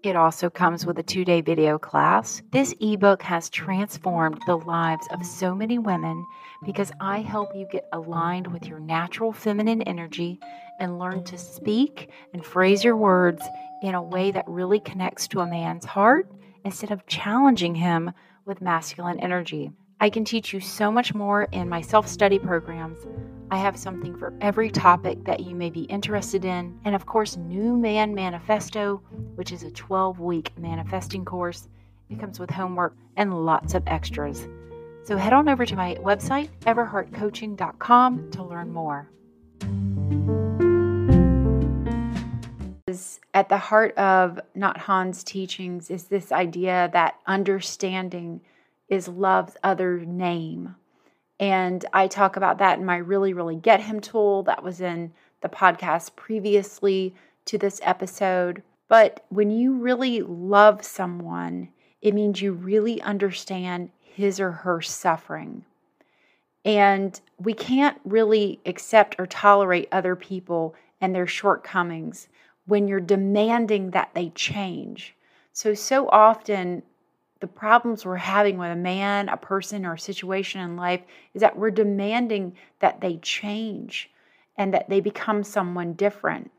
It 0.03 0.15
also 0.15 0.49
comes 0.49 0.85
with 0.85 0.99
a 0.99 1.03
two 1.03 1.25
day 1.25 1.41
video 1.41 1.77
class. 1.77 2.41
This 2.51 2.73
ebook 2.79 3.21
has 3.21 3.49
transformed 3.49 4.39
the 4.45 4.55
lives 4.55 5.05
of 5.11 5.25
so 5.25 5.53
many 5.53 5.79
women 5.79 6.25
because 6.63 6.93
I 7.01 7.19
help 7.19 7.53
you 7.53 7.67
get 7.69 7.89
aligned 7.91 8.47
with 8.47 8.67
your 8.67 8.79
natural 8.79 9.33
feminine 9.33 9.81
energy 9.81 10.39
and 10.79 10.97
learn 10.97 11.25
to 11.25 11.37
speak 11.37 12.09
and 12.33 12.45
phrase 12.45 12.85
your 12.85 12.95
words 12.95 13.41
in 13.85 13.95
a 13.95 14.01
way 14.01 14.31
that 14.31 14.47
really 14.47 14.79
connects 14.79 15.27
to 15.29 15.41
a 15.41 15.47
man's 15.47 15.85
heart 15.85 16.31
instead 16.63 16.91
of 16.91 17.05
challenging 17.07 17.75
him 17.75 18.11
with 18.45 18.61
masculine 18.61 19.19
energy. 19.19 19.71
I 19.99 20.09
can 20.09 20.25
teach 20.25 20.53
you 20.53 20.59
so 20.59 20.91
much 20.91 21.13
more 21.13 21.43
in 21.51 21.69
my 21.69 21.81
self 21.81 22.07
study 22.07 22.37
programs. 22.37 22.99
I 23.51 23.57
have 23.57 23.77
something 23.77 24.17
for 24.17 24.33
every 24.41 24.69
topic 24.69 25.23
that 25.25 25.41
you 25.41 25.55
may 25.55 25.69
be 25.69 25.81
interested 25.83 26.43
in. 26.43 26.79
And 26.83 26.95
of 26.95 27.05
course, 27.05 27.37
New 27.37 27.77
Man 27.77 28.13
Manifesto, 28.13 29.01
which 29.35 29.51
is 29.51 29.63
a 29.63 29.71
12 29.71 30.19
week 30.19 30.51
manifesting 30.57 31.23
course. 31.23 31.69
It 32.09 32.19
comes 32.19 32.39
with 32.39 32.49
homework 32.49 32.95
and 33.15 33.45
lots 33.45 33.73
of 33.73 33.83
extras. 33.87 34.47
So 35.03 35.17
head 35.17 35.33
on 35.33 35.47
over 35.47 35.65
to 35.65 35.75
my 35.75 35.95
website, 35.95 36.49
everheartcoaching.com, 36.61 38.31
to 38.31 38.43
learn 38.43 38.73
more. 38.73 39.09
At 43.33 43.49
the 43.49 43.57
heart 43.57 43.95
of 43.97 44.39
Nhat 44.55 44.77
Hanh's 44.77 45.23
teachings 45.23 45.89
is 45.89 46.05
this 46.05 46.31
idea 46.31 46.89
that 46.93 47.19
understanding 47.27 48.41
is 48.89 49.07
love's 49.07 49.57
other 49.63 49.99
name. 49.99 50.75
And 51.39 51.85
I 51.91 52.07
talk 52.07 52.37
about 52.37 52.59
that 52.59 52.79
in 52.79 52.85
my 52.85 52.97
Really, 52.97 53.33
Really 53.33 53.55
Get 53.55 53.81
Him 53.81 53.99
tool 53.99 54.43
that 54.43 54.63
was 54.63 54.79
in 54.79 55.11
the 55.41 55.49
podcast 55.49 56.15
previously 56.15 57.13
to 57.45 57.57
this 57.57 57.79
episode. 57.83 58.63
But 58.87 59.25
when 59.29 59.51
you 59.51 59.73
really 59.73 60.21
love 60.21 60.85
someone, 60.85 61.69
it 62.01 62.13
means 62.13 62.41
you 62.41 62.53
really 62.53 63.01
understand 63.01 63.89
his 63.99 64.39
or 64.39 64.51
her 64.51 64.81
suffering. 64.81 65.65
And 66.63 67.19
we 67.37 67.53
can't 67.53 67.99
really 68.05 68.59
accept 68.65 69.15
or 69.19 69.27
tolerate 69.27 69.89
other 69.91 70.15
people 70.15 70.73
and 71.01 71.13
their 71.13 71.27
shortcomings 71.27 72.27
when 72.67 72.87
you're 72.87 72.99
demanding 72.99 73.91
that 73.91 74.11
they 74.13 74.29
change. 74.29 75.15
So, 75.53 75.73
so 75.73 76.09
often, 76.09 76.83
the 77.39 77.47
problems 77.47 78.05
we're 78.05 78.15
having 78.15 78.57
with 78.57 78.71
a 78.71 78.75
man, 78.75 79.29
a 79.29 79.37
person, 79.37 79.85
or 79.85 79.93
a 79.93 79.99
situation 79.99 80.61
in 80.61 80.75
life 80.75 81.01
is 81.33 81.41
that 81.41 81.57
we're 81.57 81.71
demanding 81.71 82.55
that 82.79 83.01
they 83.01 83.17
change 83.17 84.09
and 84.57 84.73
that 84.73 84.89
they 84.89 84.99
become 84.99 85.43
someone 85.43 85.93
different. 85.93 86.49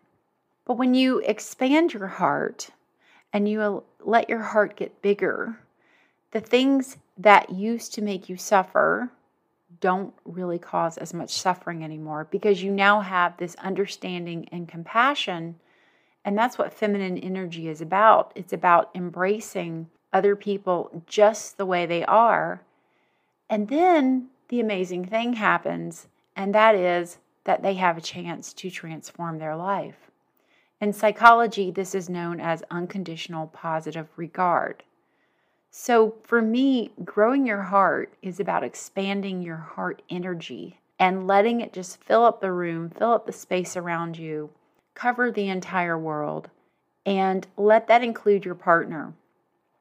But 0.64 0.78
when 0.78 0.94
you 0.94 1.18
expand 1.20 1.94
your 1.94 2.06
heart 2.06 2.70
and 3.32 3.48
you 3.48 3.84
let 4.00 4.28
your 4.28 4.42
heart 4.42 4.76
get 4.76 5.02
bigger, 5.02 5.58
the 6.32 6.40
things 6.40 6.98
that 7.18 7.50
used 7.50 7.94
to 7.94 8.02
make 8.02 8.28
you 8.28 8.36
suffer 8.36 9.10
don't 9.80 10.14
really 10.24 10.58
cause 10.58 10.98
as 10.98 11.14
much 11.14 11.30
suffering 11.30 11.84
anymore 11.84 12.26
because 12.30 12.62
you 12.62 12.70
now 12.70 13.00
have 13.00 13.36
this 13.36 13.54
understanding 13.56 14.48
and 14.52 14.68
compassion. 14.68 15.56
And 16.26 16.36
that's 16.36 16.58
what 16.58 16.72
feminine 16.72 17.16
energy 17.18 17.68
is 17.68 17.80
about. 17.80 18.32
It's 18.34 18.52
about 18.52 18.90
embracing 18.96 19.88
other 20.12 20.34
people 20.34 21.04
just 21.06 21.56
the 21.56 21.64
way 21.64 21.86
they 21.86 22.04
are. 22.04 22.62
And 23.48 23.68
then 23.68 24.30
the 24.48 24.58
amazing 24.58 25.04
thing 25.04 25.34
happens, 25.34 26.08
and 26.34 26.52
that 26.52 26.74
is 26.74 27.18
that 27.44 27.62
they 27.62 27.74
have 27.74 27.96
a 27.96 28.00
chance 28.00 28.52
to 28.54 28.70
transform 28.70 29.38
their 29.38 29.54
life. 29.54 30.10
In 30.80 30.92
psychology, 30.92 31.70
this 31.70 31.94
is 31.94 32.10
known 32.10 32.40
as 32.40 32.64
unconditional 32.72 33.46
positive 33.46 34.08
regard. 34.16 34.82
So, 35.70 36.16
for 36.24 36.42
me, 36.42 36.90
growing 37.04 37.46
your 37.46 37.62
heart 37.62 38.12
is 38.20 38.40
about 38.40 38.64
expanding 38.64 39.42
your 39.42 39.58
heart 39.58 40.02
energy 40.10 40.80
and 40.98 41.28
letting 41.28 41.60
it 41.60 41.72
just 41.72 42.02
fill 42.02 42.24
up 42.24 42.40
the 42.40 42.50
room, 42.50 42.90
fill 42.90 43.12
up 43.12 43.26
the 43.26 43.32
space 43.32 43.76
around 43.76 44.18
you, 44.18 44.50
cover 44.96 45.30
the 45.30 45.48
entire 45.48 45.96
world, 45.96 46.50
and 47.04 47.46
let 47.56 47.86
that 47.86 48.02
include 48.02 48.44
your 48.44 48.56
partner 48.56 49.14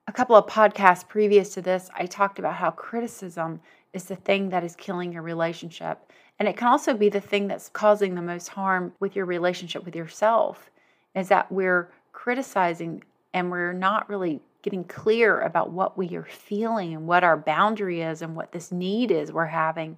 a 0.08 0.12
couple 0.12 0.36
of 0.36 0.46
podcasts 0.46 1.08
previous 1.08 1.54
to 1.54 1.62
this, 1.62 1.90
I 1.96 2.06
talked 2.06 2.38
about 2.38 2.56
how 2.56 2.72
criticism 2.72 3.60
is 3.94 4.06
the 4.06 4.16
thing 4.16 4.50
that 4.50 4.64
is 4.64 4.76
killing 4.76 5.14
your 5.14 5.24
relationship. 5.24 6.12
And 6.38 6.48
it 6.48 6.58
can 6.58 6.68
also 6.68 6.94
be 6.94 7.10
the 7.10 7.22
thing 7.22 7.48
that's 7.48 7.70
causing 7.70 8.14
the 8.14 8.22
most 8.22 8.50
harm 8.50 8.94
with 9.00 9.16
your 9.16 9.26
relationship 9.26 9.84
with 9.86 9.96
yourself, 9.96 10.70
is 11.16 11.28
that 11.30 11.52
we're 11.52 11.90
criticizing 12.12 13.04
and 13.34 13.50
we're 13.50 13.74
not 13.74 14.08
really 14.10 14.42
getting 14.62 14.84
clear 14.84 15.42
about 15.42 15.72
what 15.72 15.98
we 15.98 16.16
are 16.16 16.26
feeling 16.26 16.94
and 16.94 17.08
what 17.08 17.24
our 17.24 17.38
boundary 17.38 18.02
is 18.02 18.22
and 18.22 18.36
what 18.36 18.52
this 18.52 18.72
need 18.72 19.12
is 19.12 19.32
we're 19.32 19.46
having. 19.46 19.98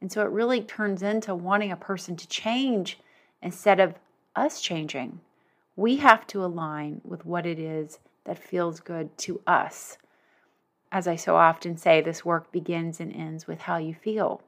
And 0.00 0.10
so 0.10 0.22
it 0.22 0.30
really 0.30 0.62
turns 0.62 1.02
into 1.02 1.34
wanting 1.34 1.72
a 1.72 1.76
person 1.76 2.16
to 2.16 2.28
change 2.28 2.98
instead 3.42 3.80
of 3.80 3.94
us 4.36 4.60
changing. 4.60 5.20
We 5.76 5.96
have 5.96 6.26
to 6.28 6.44
align 6.44 7.00
with 7.04 7.24
what 7.24 7.46
it 7.46 7.58
is 7.58 7.98
that 8.24 8.38
feels 8.38 8.80
good 8.80 9.16
to 9.18 9.40
us. 9.46 9.98
As 10.92 11.06
I 11.06 11.16
so 11.16 11.36
often 11.36 11.76
say, 11.76 12.00
this 12.00 12.24
work 12.24 12.50
begins 12.52 13.00
and 13.00 13.14
ends 13.14 13.46
with 13.46 13.60
how 13.60 13.76
you 13.76 13.94
feel. 13.94 14.42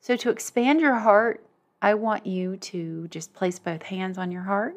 So, 0.00 0.16
to 0.16 0.30
expand 0.30 0.80
your 0.80 0.96
heart, 0.96 1.44
I 1.80 1.94
want 1.94 2.26
you 2.26 2.56
to 2.56 3.08
just 3.08 3.34
place 3.34 3.58
both 3.58 3.82
hands 3.82 4.18
on 4.18 4.30
your 4.30 4.42
heart 4.42 4.76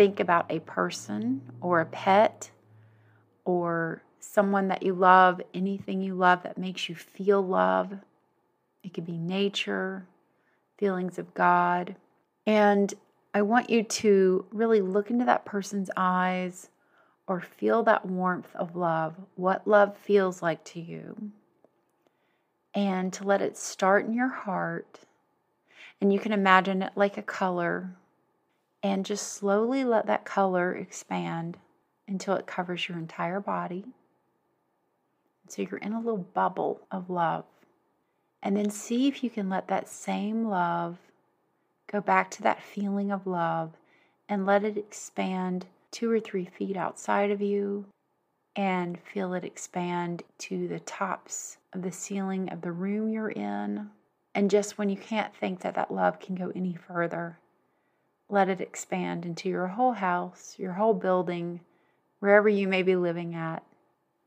think 0.00 0.18
about 0.18 0.50
a 0.50 0.60
person 0.60 1.42
or 1.60 1.82
a 1.82 1.84
pet 1.86 2.50
or 3.44 4.02
someone 4.18 4.68
that 4.68 4.82
you 4.82 4.94
love, 4.94 5.42
anything 5.52 6.00
you 6.00 6.14
love 6.14 6.42
that 6.42 6.56
makes 6.56 6.88
you 6.88 6.94
feel 6.94 7.42
love. 7.42 7.92
It 8.82 8.94
could 8.94 9.04
be 9.04 9.18
nature, 9.18 10.06
feelings 10.78 11.18
of 11.18 11.34
God. 11.34 11.96
And 12.46 12.94
I 13.32 13.42
want 13.42 13.70
you 13.70 13.84
to 13.84 14.44
really 14.50 14.80
look 14.80 15.10
into 15.10 15.24
that 15.24 15.44
person's 15.44 15.90
eyes 15.96 16.68
or 17.26 17.40
feel 17.40 17.84
that 17.84 18.04
warmth 18.04 18.54
of 18.56 18.74
love, 18.74 19.14
what 19.36 19.66
love 19.68 19.96
feels 19.96 20.42
like 20.42 20.64
to 20.64 20.80
you, 20.80 21.30
and 22.74 23.12
to 23.12 23.24
let 23.24 23.40
it 23.40 23.56
start 23.56 24.04
in 24.04 24.14
your 24.14 24.28
heart. 24.28 25.00
And 26.00 26.12
you 26.12 26.18
can 26.18 26.32
imagine 26.32 26.82
it 26.82 26.92
like 26.96 27.18
a 27.18 27.22
color, 27.22 27.90
and 28.82 29.06
just 29.06 29.34
slowly 29.34 29.84
let 29.84 30.06
that 30.06 30.24
color 30.24 30.74
expand 30.74 31.56
until 32.08 32.34
it 32.34 32.46
covers 32.46 32.88
your 32.88 32.98
entire 32.98 33.38
body. 33.38 33.84
So 35.48 35.62
you're 35.62 35.78
in 35.78 35.92
a 35.92 36.00
little 36.00 36.26
bubble 36.34 36.80
of 36.90 37.10
love. 37.10 37.44
And 38.42 38.56
then 38.56 38.70
see 38.70 39.06
if 39.06 39.22
you 39.22 39.30
can 39.30 39.48
let 39.48 39.68
that 39.68 39.88
same 39.88 40.46
love 40.46 40.96
go 41.90 42.00
back 42.00 42.30
to 42.30 42.42
that 42.42 42.62
feeling 42.62 43.10
of 43.10 43.26
love 43.26 43.72
and 44.28 44.46
let 44.46 44.64
it 44.64 44.76
expand 44.76 45.66
two 45.90 46.10
or 46.10 46.20
three 46.20 46.44
feet 46.44 46.76
outside 46.76 47.30
of 47.30 47.42
you 47.42 47.84
and 48.54 48.98
feel 49.00 49.34
it 49.34 49.44
expand 49.44 50.22
to 50.38 50.68
the 50.68 50.80
tops 50.80 51.58
of 51.72 51.82
the 51.82 51.92
ceiling 51.92 52.48
of 52.50 52.60
the 52.62 52.72
room 52.72 53.08
you're 53.08 53.30
in. 53.30 53.88
And 54.34 54.50
just 54.50 54.78
when 54.78 54.88
you 54.88 54.96
can't 54.96 55.34
think 55.34 55.60
that 55.60 55.74
that 55.74 55.92
love 55.92 56.20
can 56.20 56.36
go 56.36 56.52
any 56.54 56.74
further, 56.74 57.38
let 58.28 58.48
it 58.48 58.60
expand 58.60 59.24
into 59.24 59.48
your 59.48 59.66
whole 59.66 59.92
house, 59.92 60.54
your 60.58 60.74
whole 60.74 60.94
building, 60.94 61.60
wherever 62.20 62.48
you 62.48 62.68
may 62.68 62.82
be 62.82 62.94
living 62.94 63.34
at, 63.34 63.64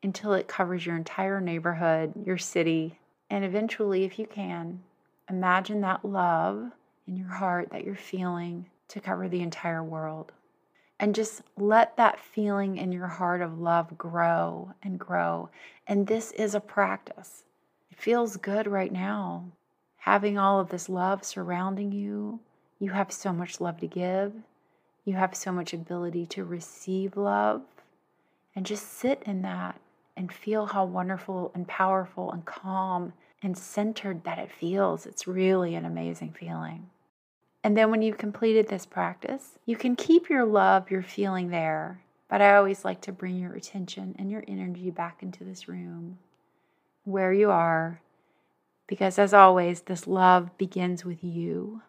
until 0.01 0.34
it 0.34 0.48
covers 0.48 0.86
your 0.86 0.98
entire 0.98 1.39
neighborhood, 1.39 2.13
your 2.25 2.38
city, 2.38 3.00
and 3.29 3.46
eventually, 3.46 4.03
if 4.03 4.20
you 4.20 4.25
can, 4.25 4.82
imagine 5.29 5.79
that 5.82 6.03
love 6.03 6.72
in 7.07 7.17
your 7.17 7.29
heart 7.29 7.69
that 7.72 7.83
you're 7.83 7.95
feeling 7.95 8.65
to 8.89 9.00
cover 9.00 9.27
the 9.27 9.41
entire 9.41 9.83
world. 9.83 10.31
And 11.00 11.15
just 11.15 11.41
let 11.57 11.98
that 11.98 12.19
feeling 12.19 12.77
in 12.77 12.91
your 12.91 13.07
heart 13.07 13.41
of 13.41 13.60
love 13.60 13.98
grow 13.98 14.74
and 14.81 15.00
grow. 15.00 15.50
And 15.88 16.07
this 16.07 16.31
is 16.31 16.55
a 16.55 16.60
practice. 16.60 17.43
It 17.91 17.98
feels 17.98 18.38
good 18.38 18.67
right 18.67 18.91
now. 18.91 19.45
Having 19.98 20.38
all 20.38 20.60
of 20.60 20.69
this 20.69 20.89
love 20.89 21.24
surrounding 21.24 21.91
you, 21.91 22.39
you 22.79 22.91
have 22.91 23.12
so 23.12 23.33
much 23.33 23.60
love 23.60 23.79
to 23.79 23.88
give. 23.88 24.33
You 25.05 25.15
have 25.15 25.36
so 25.36 25.51
much 25.51 25.74
ability 25.74 26.25
to 26.27 26.43
receive 26.43 27.17
love. 27.17 27.62
And 28.55 28.65
just 28.65 28.93
sit 28.93 29.24
in 29.25 29.41
that 29.41 29.79
and 30.15 30.31
feel 30.31 30.67
how 30.67 30.86
wonderful 30.86 31.51
and 31.55 31.67
powerful 31.67 32.31
and 32.31 32.45
calm 32.45 33.13
and 33.41 33.57
centered 33.57 34.24
that 34.24 34.39
it 34.39 34.51
feels. 34.51 35.05
It's 35.05 35.27
really 35.27 35.75
an 35.75 35.86
amazing 35.86 36.36
feeling. 36.38 36.89
And 37.63 37.77
then 37.77 37.89
when 37.89 38.01
you've 38.01 38.17
completed 38.17 38.67
this 38.67 38.86
practice, 38.86 39.58
you 39.65 39.77
can 39.77 39.96
keep 39.96 40.29
your 40.29 40.46
love, 40.46 40.91
your 40.91 41.01
feeling 41.01 41.50
there. 41.50 42.01
But 42.27 42.41
I 42.41 42.55
always 42.55 42.84
like 42.84 43.00
to 43.01 43.12
bring 43.12 43.38
your 43.38 43.53
attention 43.53 44.15
and 44.20 44.29
your 44.29 44.43
energy 44.48 44.89
back 44.89 45.24
into 45.24 45.43
this 45.43 45.67
room 45.67 46.17
where 47.05 47.32
you 47.32 47.51
are. 47.51 48.01
Because 48.88 49.17
as 49.17 49.34
always, 49.34 49.82
this 49.82 50.08
love 50.08 50.58
begins 50.58 51.05
with 51.05 51.24
you. 51.24 51.82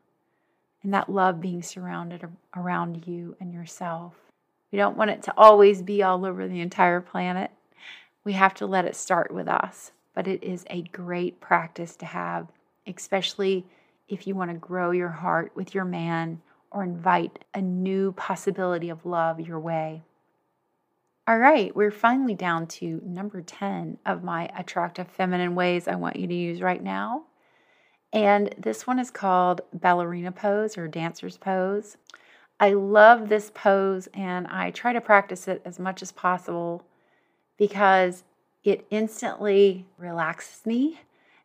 And 0.83 0.95
that 0.95 1.09
love 1.09 1.41
being 1.41 1.63
surrounded 1.63 2.29
around 2.55 3.07
you 3.07 3.37
and 3.41 3.53
yourself. 3.53 4.15
We 4.71 4.79
don't 4.79 4.97
want 4.97 5.11
it 5.11 5.23
to 5.25 5.35
always 5.37 5.83
be 5.83 6.03
all 6.03 6.25
over 6.25 6.47
the 6.47 6.61
entire 6.61 7.01
planet. 7.01 7.51
We 8.23 8.35
have 8.35 8.55
to 8.55 8.67
let 8.67 8.85
it 8.85 8.95
start 8.95 9.33
with 9.33 9.49
us. 9.49 9.93
But 10.15 10.29
it 10.29 10.45
is 10.45 10.65
a 10.71 10.83
great 10.83 11.41
practice 11.41 11.97
to 11.97 12.07
have, 12.07 12.49
especially 12.87 13.65
if 14.09 14.27
you 14.27 14.35
want 14.35 14.51
to 14.51 14.57
grow 14.57 14.91
your 14.91 15.09
heart 15.09 15.53
with 15.55 15.75
your 15.75 15.85
man 15.85 16.41
or 16.71 16.83
invite 16.83 17.45
a 17.55 17.61
new 17.61 18.13
possibility 18.13 18.91
of 18.91 19.07
love 19.07 19.41
your 19.41 19.61
way. 19.61 20.03
All 21.27 21.39
right, 21.39 21.75
we're 21.75 21.91
finally 21.91 22.35
down 22.35 22.67
to 22.67 23.01
number 23.03 23.41
10 23.41 23.97
of 24.05 24.23
my 24.23 24.51
attractive 24.59 25.09
feminine 25.09 25.55
ways 25.55 25.89
I 25.89 25.95
want 25.95 26.17
you 26.17 26.27
to 26.27 26.35
use 26.35 26.61
right 26.61 26.83
now. 26.83 27.25
And 28.13 28.55
this 28.59 28.87
one 28.87 28.99
is 28.99 29.11
called 29.11 29.63
ballerina 29.73 30.33
pose 30.33 30.77
or 30.77 30.87
dancer's 30.87 31.39
pose. 31.39 31.97
I 32.61 32.75
love 32.75 33.29
this 33.29 33.51
pose 33.55 34.09
and 34.13 34.47
I 34.49 34.71
try 34.71 34.93
to 34.93 35.01
practice 35.01 35.49
it 35.49 35.63
as 35.65 35.79
much 35.79 36.03
as 36.03 36.13
possible 36.13 36.85
because 37.57 38.25
it 38.63 38.87
instantly 38.91 39.87
relaxes 39.97 40.67
me 40.67 41.01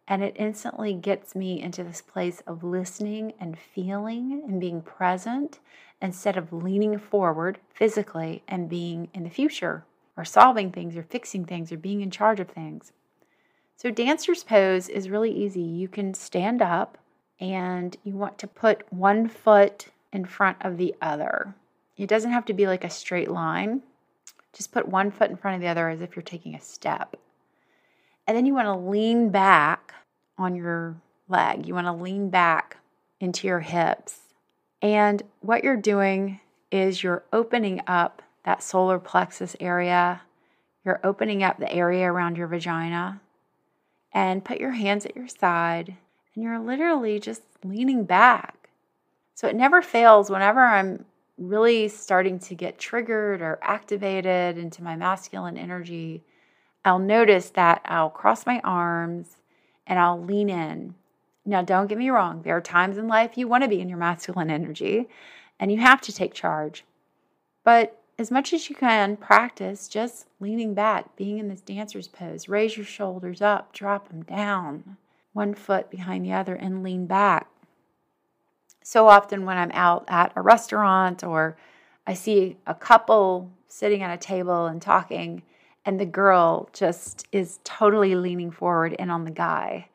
and 0.10 0.24
it 0.24 0.36
instantly 0.40 0.92
gets 0.92 1.36
me 1.36 1.62
into 1.62 1.84
this 1.84 2.02
place 2.02 2.42
of 2.48 2.64
listening 2.64 3.32
and 3.40 3.60
feeling 3.60 4.42
and 4.48 4.60
being 4.60 4.82
present 4.82 5.60
instead 6.02 6.36
of 6.36 6.52
leaning 6.52 6.98
forward 6.98 7.60
physically 7.72 8.42
and 8.48 8.68
being 8.68 9.08
in 9.14 9.24
the 9.24 9.30
future 9.30 9.86
or 10.18 10.26
solving 10.26 10.72
things 10.72 10.98
or 10.98 11.04
fixing 11.04 11.46
things 11.46 11.72
or 11.72 11.78
being 11.78 12.02
in 12.02 12.10
charge 12.10 12.40
of 12.40 12.50
things. 12.50 12.92
So, 13.78 13.92
dancer's 13.92 14.44
pose 14.44 14.90
is 14.90 15.10
really 15.10 15.32
easy. 15.32 15.62
You 15.62 15.88
can 15.88 16.16
stand 16.16 16.62
up 16.62 16.98
and 17.40 17.96
you 18.04 18.14
want 18.14 18.40
to 18.40 18.48
put 18.48 18.92
one 18.92 19.30
foot 19.30 19.90
in 20.12 20.26
front 20.26 20.58
of 20.62 20.78
the 20.78 20.96
other. 21.02 21.54
It 21.98 22.10
doesn't 22.10 22.32
have 22.32 22.46
to 22.46 22.54
be 22.54 22.66
like 22.66 22.84
a 22.84 22.90
straight 22.90 23.30
line. 23.30 23.84
Just 24.54 24.72
put 24.72 24.88
one 24.88 25.12
foot 25.12 25.30
in 25.30 25.38
front 25.38 25.56
of 25.56 25.62
the 25.62 25.68
other 25.68 25.88
as 25.88 26.02
if 26.02 26.16
you're 26.16 26.24
taking 26.24 26.56
a 26.56 26.62
step. 26.62 27.16
And 28.28 28.36
then 28.36 28.46
you 28.46 28.54
want 28.54 28.66
to 28.66 28.76
lean 28.76 29.30
back 29.30 29.94
on 30.40 30.56
your 30.56 30.96
leg. 31.28 31.68
You 31.68 31.76
want 31.76 31.88
to 31.88 31.94
lean 31.94 32.30
back 32.30 32.78
into 33.20 33.48
your 33.48 33.60
hips. 33.60 34.18
And 34.82 35.22
what 35.42 35.64
you're 35.64 35.78
doing 35.78 36.40
is 36.72 37.04
you're 37.04 37.24
opening 37.34 37.82
up 37.88 38.22
that 38.46 38.64
solar 38.64 39.00
plexus 39.00 39.56
area. 39.60 40.22
You're 40.86 41.02
opening 41.04 41.44
up 41.44 41.60
the 41.60 41.72
area 41.72 42.12
around 42.12 42.38
your 42.38 42.48
vagina. 42.48 43.22
And 44.12 44.44
put 44.44 44.60
your 44.60 44.72
hands 44.72 45.06
at 45.06 45.16
your 45.16 45.28
side. 45.28 45.96
And 46.34 46.44
you're 46.44 46.60
literally 46.60 47.20
just 47.20 47.44
leaning 47.64 48.06
back. 48.06 48.70
So 49.36 49.48
it 49.48 49.56
never 49.56 49.82
fails 49.82 50.30
whenever 50.30 50.62
I'm 50.62 51.06
really 51.38 51.88
starting 51.90 52.40
to 52.40 52.56
get 52.56 52.80
triggered 52.80 53.42
or 53.42 53.60
activated 53.62 54.58
into 54.58 54.84
my 54.84 54.96
masculine 54.96 55.58
energy 55.58 56.24
I'll 56.86 57.00
notice 57.00 57.50
that 57.52 57.82
I'll 57.86 58.10
cross 58.10 58.46
my 58.46 58.62
arms 58.64 59.38
and 59.90 60.00
I'll 60.00 60.24
lean 60.24 60.50
in. 60.50 60.96
Now, 61.46 61.64
don't 61.64 61.88
get 61.88 61.98
me 61.98 62.10
wrong, 62.10 62.44
there 62.44 62.56
are 62.56 62.62
times 62.62 62.98
in 62.98 63.08
life 63.08 63.38
you 63.38 63.48
want 63.48 63.64
to 63.64 63.70
be 63.70 63.82
in 63.82 63.90
your 63.90 63.98
masculine 63.98 64.52
energy 64.52 65.10
and 65.60 65.72
you 65.72 65.80
have 65.80 66.00
to 66.02 66.14
take 66.14 66.34
charge. 66.34 66.86
But 67.64 68.00
as 68.20 68.32
much 68.32 68.54
as 68.54 68.70
you 68.70 68.76
can, 68.76 69.18
practice 69.18 69.88
just 69.88 70.28
leaning 70.40 70.74
back, 70.74 71.16
being 71.16 71.40
in 71.40 71.48
this 71.48 71.62
dancer's 71.62 72.08
pose. 72.08 72.48
Raise 72.48 72.78
your 72.78 72.86
shoulders 72.86 73.42
up, 73.42 73.74
drop 73.74 74.10
them 74.10 74.24
down, 74.24 74.98
one 75.34 75.54
foot 75.54 75.90
behind 75.90 76.24
the 76.24 76.34
other, 76.34 76.54
and 76.54 76.84
lean 76.84 77.08
back. 77.08 77.48
So 78.84 79.08
often, 79.08 79.46
when 79.46 79.58
I'm 79.58 79.72
out 79.74 80.06
at 80.08 80.34
a 80.36 80.42
restaurant 80.42 81.24
or 81.24 81.58
I 82.06 82.14
see 82.14 82.58
a 82.66 82.74
couple 82.74 83.52
sitting 83.68 84.02
at 84.04 84.14
a 84.14 84.18
table 84.18 84.66
and 84.66 84.82
talking, 84.82 85.44
and 85.90 86.00
the 86.00 86.06
girl 86.06 86.70
just 86.72 87.28
is 87.32 87.60
totally 87.64 88.14
leaning 88.14 88.52
forward 88.52 88.96
and 89.00 89.10
on 89.10 89.26
the 89.26 89.32
guy. 89.32 89.88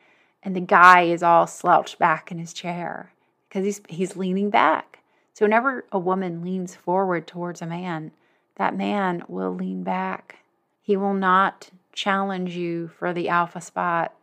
And 0.42 0.56
the 0.56 0.60
guy 0.60 1.02
is 1.02 1.22
all 1.22 1.46
slouched 1.46 2.00
back 2.00 2.32
in 2.32 2.38
his 2.40 2.52
chair 2.52 3.12
because 3.48 3.64
he's 3.64 3.80
he's 3.88 4.16
leaning 4.16 4.50
back. 4.50 4.98
So 5.34 5.44
whenever 5.44 5.84
a 5.92 5.98
woman 6.00 6.42
leans 6.42 6.74
forward 6.74 7.28
towards 7.28 7.62
a 7.62 7.66
man 7.66 8.10
that 8.56 8.76
man 8.76 9.22
will 9.28 9.54
lean 9.54 9.84
back. 9.84 10.40
He 10.82 10.96
will 10.96 11.14
not 11.14 11.70
challenge 11.92 12.56
you 12.56 12.88
for 12.88 13.12
the 13.12 13.28
alpha 13.28 13.60
spot. 13.60 14.16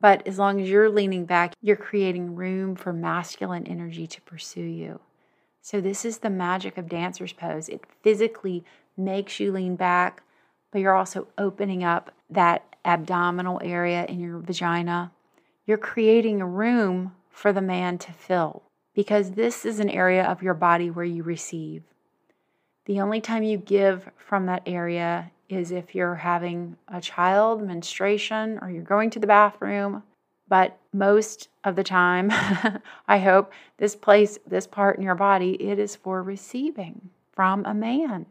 But 0.00 0.26
as 0.26 0.38
long 0.38 0.62
as 0.62 0.70
you're 0.70 0.88
leaning 0.88 1.26
back 1.26 1.52
you're 1.60 1.76
creating 1.76 2.36
room 2.36 2.74
for 2.74 2.94
masculine 2.94 3.66
energy 3.66 4.06
to 4.06 4.22
pursue 4.22 4.62
you. 4.62 5.00
So 5.60 5.78
this 5.82 6.06
is 6.06 6.18
the 6.20 6.30
magic 6.30 6.78
of 6.78 6.88
dancer's 6.88 7.34
pose. 7.34 7.68
It 7.68 7.84
physically 8.00 8.64
makes 8.96 9.38
you 9.38 9.52
lean 9.52 9.76
back 9.76 10.22
but 10.70 10.80
you're 10.80 10.96
also 10.96 11.28
opening 11.38 11.84
up 11.84 12.12
that 12.28 12.64
abdominal 12.84 13.60
area 13.62 14.04
in 14.06 14.20
your 14.20 14.38
vagina. 14.38 15.12
You're 15.66 15.78
creating 15.78 16.40
a 16.40 16.46
room 16.46 17.14
for 17.28 17.52
the 17.52 17.60
man 17.60 17.98
to 17.98 18.12
fill 18.12 18.62
because 18.94 19.32
this 19.32 19.64
is 19.64 19.80
an 19.80 19.90
area 19.90 20.24
of 20.24 20.42
your 20.42 20.54
body 20.54 20.90
where 20.90 21.04
you 21.04 21.22
receive. 21.22 21.82
The 22.86 23.00
only 23.00 23.20
time 23.20 23.42
you 23.42 23.56
give 23.56 24.10
from 24.16 24.46
that 24.46 24.62
area 24.66 25.30
is 25.48 25.70
if 25.70 25.94
you're 25.94 26.14
having 26.14 26.76
a 26.88 27.00
child, 27.00 27.62
menstruation, 27.62 28.58
or 28.62 28.70
you're 28.70 28.82
going 28.82 29.10
to 29.10 29.18
the 29.18 29.26
bathroom. 29.26 30.02
But 30.48 30.78
most 30.92 31.48
of 31.62 31.76
the 31.76 31.84
time, 31.84 32.30
I 33.08 33.18
hope 33.18 33.52
this 33.76 33.94
place, 33.94 34.38
this 34.46 34.66
part 34.66 34.96
in 34.96 35.02
your 35.02 35.14
body, 35.14 35.52
it 35.62 35.78
is 35.78 35.94
for 35.94 36.22
receiving 36.22 37.10
from 37.32 37.64
a 37.66 37.74
man. 37.74 38.26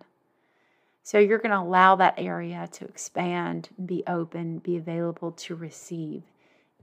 So 1.03 1.17
you're 1.17 1.39
going 1.39 1.51
to 1.51 1.59
allow 1.59 1.95
that 1.95 2.15
area 2.17 2.67
to 2.73 2.85
expand, 2.85 3.69
be 3.85 4.03
open, 4.07 4.59
be 4.59 4.77
available 4.77 5.31
to 5.31 5.55
receive. 5.55 6.23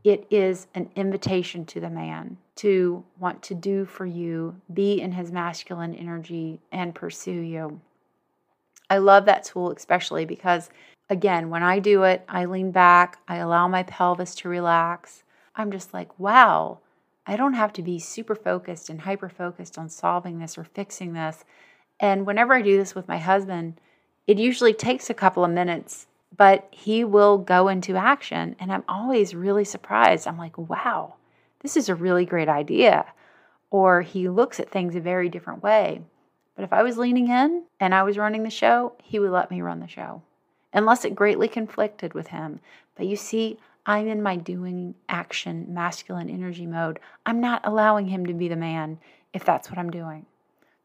It 0.02 0.26
is 0.31 0.68
an 0.74 0.90
invitation 0.94 1.64
to 1.66 1.81
the 1.81 1.90
man 1.90 2.37
to 2.57 3.05
want 3.18 3.42
to 3.42 3.55
do 3.55 3.85
for 3.85 4.07
you, 4.07 4.61
be 4.72 5.00
in 5.00 5.12
his 5.12 5.33
masculine 5.33 5.94
energy, 5.94 6.61
and 6.70 6.94
pursue 6.94 7.40
you. 7.40 7.81
I 8.88 8.98
love 8.98 9.24
that 9.26 9.44
tool, 9.44 9.72
especially 9.72 10.24
because, 10.24 10.70
again, 11.11 11.50
when 11.50 11.62
I 11.62 11.81
do 11.81 12.05
it, 12.05 12.24
I 12.29 12.44
lean 12.44 12.70
back, 12.70 13.18
I 13.26 13.37
allow 13.37 13.66
my 13.68 13.83
pelvis 13.83 14.35
to 14.37 14.48
relax. 14.48 15.24
I'm 15.57 15.72
just 15.72 15.92
like, 15.92 16.18
wow, 16.18 16.79
I 17.26 17.37
don't 17.37 17.55
have 17.55 17.72
to 17.74 17.83
be 17.83 17.98
super 17.98 18.37
focused 18.37 18.88
and 18.88 19.00
hyper 19.00 19.29
focused 19.29 19.76
on 19.76 19.88
solving 19.88 20.38
this 20.38 20.57
or 20.57 20.64
fixing 20.64 21.14
this. 21.14 21.44
And 21.98 22.26
whenever 22.26 22.55
I 22.55 22.62
do 22.62 22.76
this 22.76 22.94
with 22.94 23.09
my 23.09 23.18
husband, 23.18 23.81
it 24.27 24.39
usually 24.39 24.75
takes 24.75 25.09
a 25.09 25.15
couple 25.15 25.45
of 25.45 25.51
minutes, 25.51 26.07
but 26.37 26.69
he 26.71 27.05
will 27.05 27.39
go 27.39 27.69
into 27.69 27.97
action. 27.97 28.57
And 28.59 28.73
I'm 28.73 28.85
always 28.89 29.35
really 29.35 29.65
surprised. 29.65 30.27
I'm 30.27 30.39
like, 30.39 30.59
wow, 30.59 31.15
this 31.61 31.77
is 31.77 31.89
a 31.89 31.95
really 31.95 32.25
great 32.25 32.49
idea. 32.49 33.07
Or 33.71 34.03
he 34.03 34.29
looks 34.29 34.61
at 34.61 34.71
things 34.71 34.95
a 34.97 35.01
very 35.01 35.29
different 35.29 35.62
way. 35.62 36.03
But 36.55 36.65
if 36.65 36.73
I 36.73 36.83
was 36.83 36.97
leaning 36.97 37.29
in 37.29 37.65
and 37.81 37.95
I 37.95 38.03
was 38.03 38.17
running 38.17 38.43
the 38.43 38.51
show, 38.51 38.95
he 39.03 39.19
would 39.19 39.31
let 39.31 39.51
me 39.51 39.61
run 39.61 39.81
the 39.81 39.89
show, 39.89 40.23
unless 40.73 41.05
it 41.05 41.15
greatly 41.15 41.49
conflicted 41.49 42.15
with 42.15 42.29
him. 42.29 42.61
But 42.97 43.07
you 43.07 43.17
see, 43.17 43.59
I'm 43.85 44.09
in 44.09 44.23
my 44.23 44.37
doing 44.37 44.95
action 45.09 45.67
masculine 45.69 46.31
energy 46.31 46.67
mode. 46.67 46.99
I'm 47.27 47.41
not 47.41 47.61
allowing 47.65 48.09
him 48.09 48.27
to 48.27 48.33
be 48.33 48.49
the 48.49 48.57
man 48.57 48.99
if 49.33 49.45
that's 49.45 49.71
what 49.71 49.79
I'm 49.79 49.91
doing. 49.91 50.27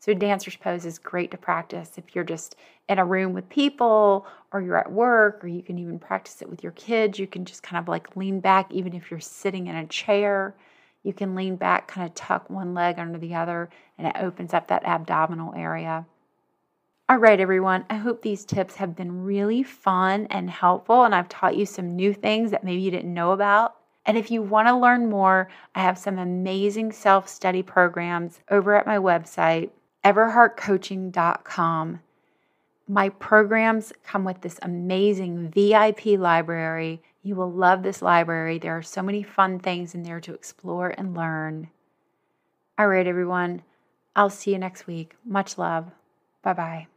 So, 0.02 0.16
dancer's 0.16 0.56
pose 0.56 0.84
is 0.84 0.98
great 0.98 1.30
to 1.30 1.38
practice 1.38 1.92
if 1.96 2.16
you're 2.16 2.24
just 2.24 2.56
in 2.90 2.98
a 2.98 3.06
room 3.06 3.34
with 3.34 3.48
people 3.50 4.26
or 4.52 4.60
you're 4.60 4.80
at 4.80 4.92
work, 4.92 5.44
or 5.44 5.48
you 5.48 5.62
can 5.62 5.78
even 5.78 6.00
practice 6.00 6.42
it 6.42 6.50
with 6.50 6.64
your 6.64 6.72
kids. 6.72 7.20
You 7.20 7.28
can 7.28 7.46
just 7.46 7.62
kind 7.62 7.80
of 7.80 7.88
like 7.88 8.16
lean 8.16 8.40
back, 8.40 8.72
even 8.72 8.96
if 8.96 9.12
you're 9.12 9.20
sitting 9.20 9.68
in 9.68 9.76
a 9.76 9.86
chair. 9.86 10.56
You 11.04 11.14
can 11.14 11.36
lean 11.36 11.56
back, 11.56 11.88
kind 11.88 12.08
of 12.08 12.16
tuck 12.16 12.50
one 12.50 12.74
leg 12.74 12.98
under 12.98 13.20
the 13.20 13.36
other, 13.36 13.70
and 14.00 14.08
it 14.08 14.16
opens 14.20 14.56
up 14.56 14.68
that 14.70 14.84
abdominal 14.86 15.54
area. 15.54 16.08
All 17.08 17.18
right, 17.18 17.40
everyone, 17.40 17.86
I 17.88 17.98
hope 17.98 18.24
these 18.24 18.44
tips 18.44 18.78
have 18.78 18.96
been 18.96 19.24
really 19.24 19.62
fun 19.62 20.26
and 20.32 20.50
helpful, 20.50 21.04
and 21.04 21.14
I've 21.14 21.30
taught 21.30 21.58
you 21.58 21.68
some 21.68 21.96
new 21.96 22.12
things 22.12 22.50
that 22.50 22.64
maybe 22.64 22.82
you 22.82 22.90
didn't 22.90 23.14
know 23.14 23.34
about. 23.34 23.76
And 24.08 24.18
if 24.18 24.32
you 24.32 24.42
want 24.42 24.68
to 24.68 24.76
learn 24.76 25.12
more, 25.12 25.48
I 25.76 25.82
have 25.82 26.00
some 26.00 26.18
amazing 26.18 26.92
self 26.92 27.30
study 27.30 27.62
programs 27.62 28.40
over 28.50 28.76
at 28.76 28.88
my 28.88 28.98
website 28.98 29.70
everheartcoaching.com. 30.04 32.00
My 32.88 33.10
programs 33.10 33.94
come 34.04 34.24
with 34.26 34.42
this 34.42 34.60
amazing 34.62 35.50
VIP 35.50 36.20
library. 36.20 37.02
You 37.24 37.36
will 37.36 37.52
love 37.52 37.84
this 37.84 38.02
library. 38.02 38.58
There 38.58 38.78
are 38.78 38.82
so 38.82 39.02
many 39.02 39.24
fun 39.24 39.60
things 39.60 39.96
in 39.96 40.04
there 40.04 40.20
to 40.22 40.34
explore 40.34 40.90
and 40.98 41.16
learn. 41.16 41.70
All 42.78 42.88
right, 42.88 43.08
everyone. 43.08 43.64
I'll 44.16 44.30
see 44.30 44.52
you 44.52 44.58
next 44.58 44.88
week. 44.88 45.16
Much 45.24 45.58
love. 45.58 45.92
Bye 46.42 46.54
bye. 46.54 46.88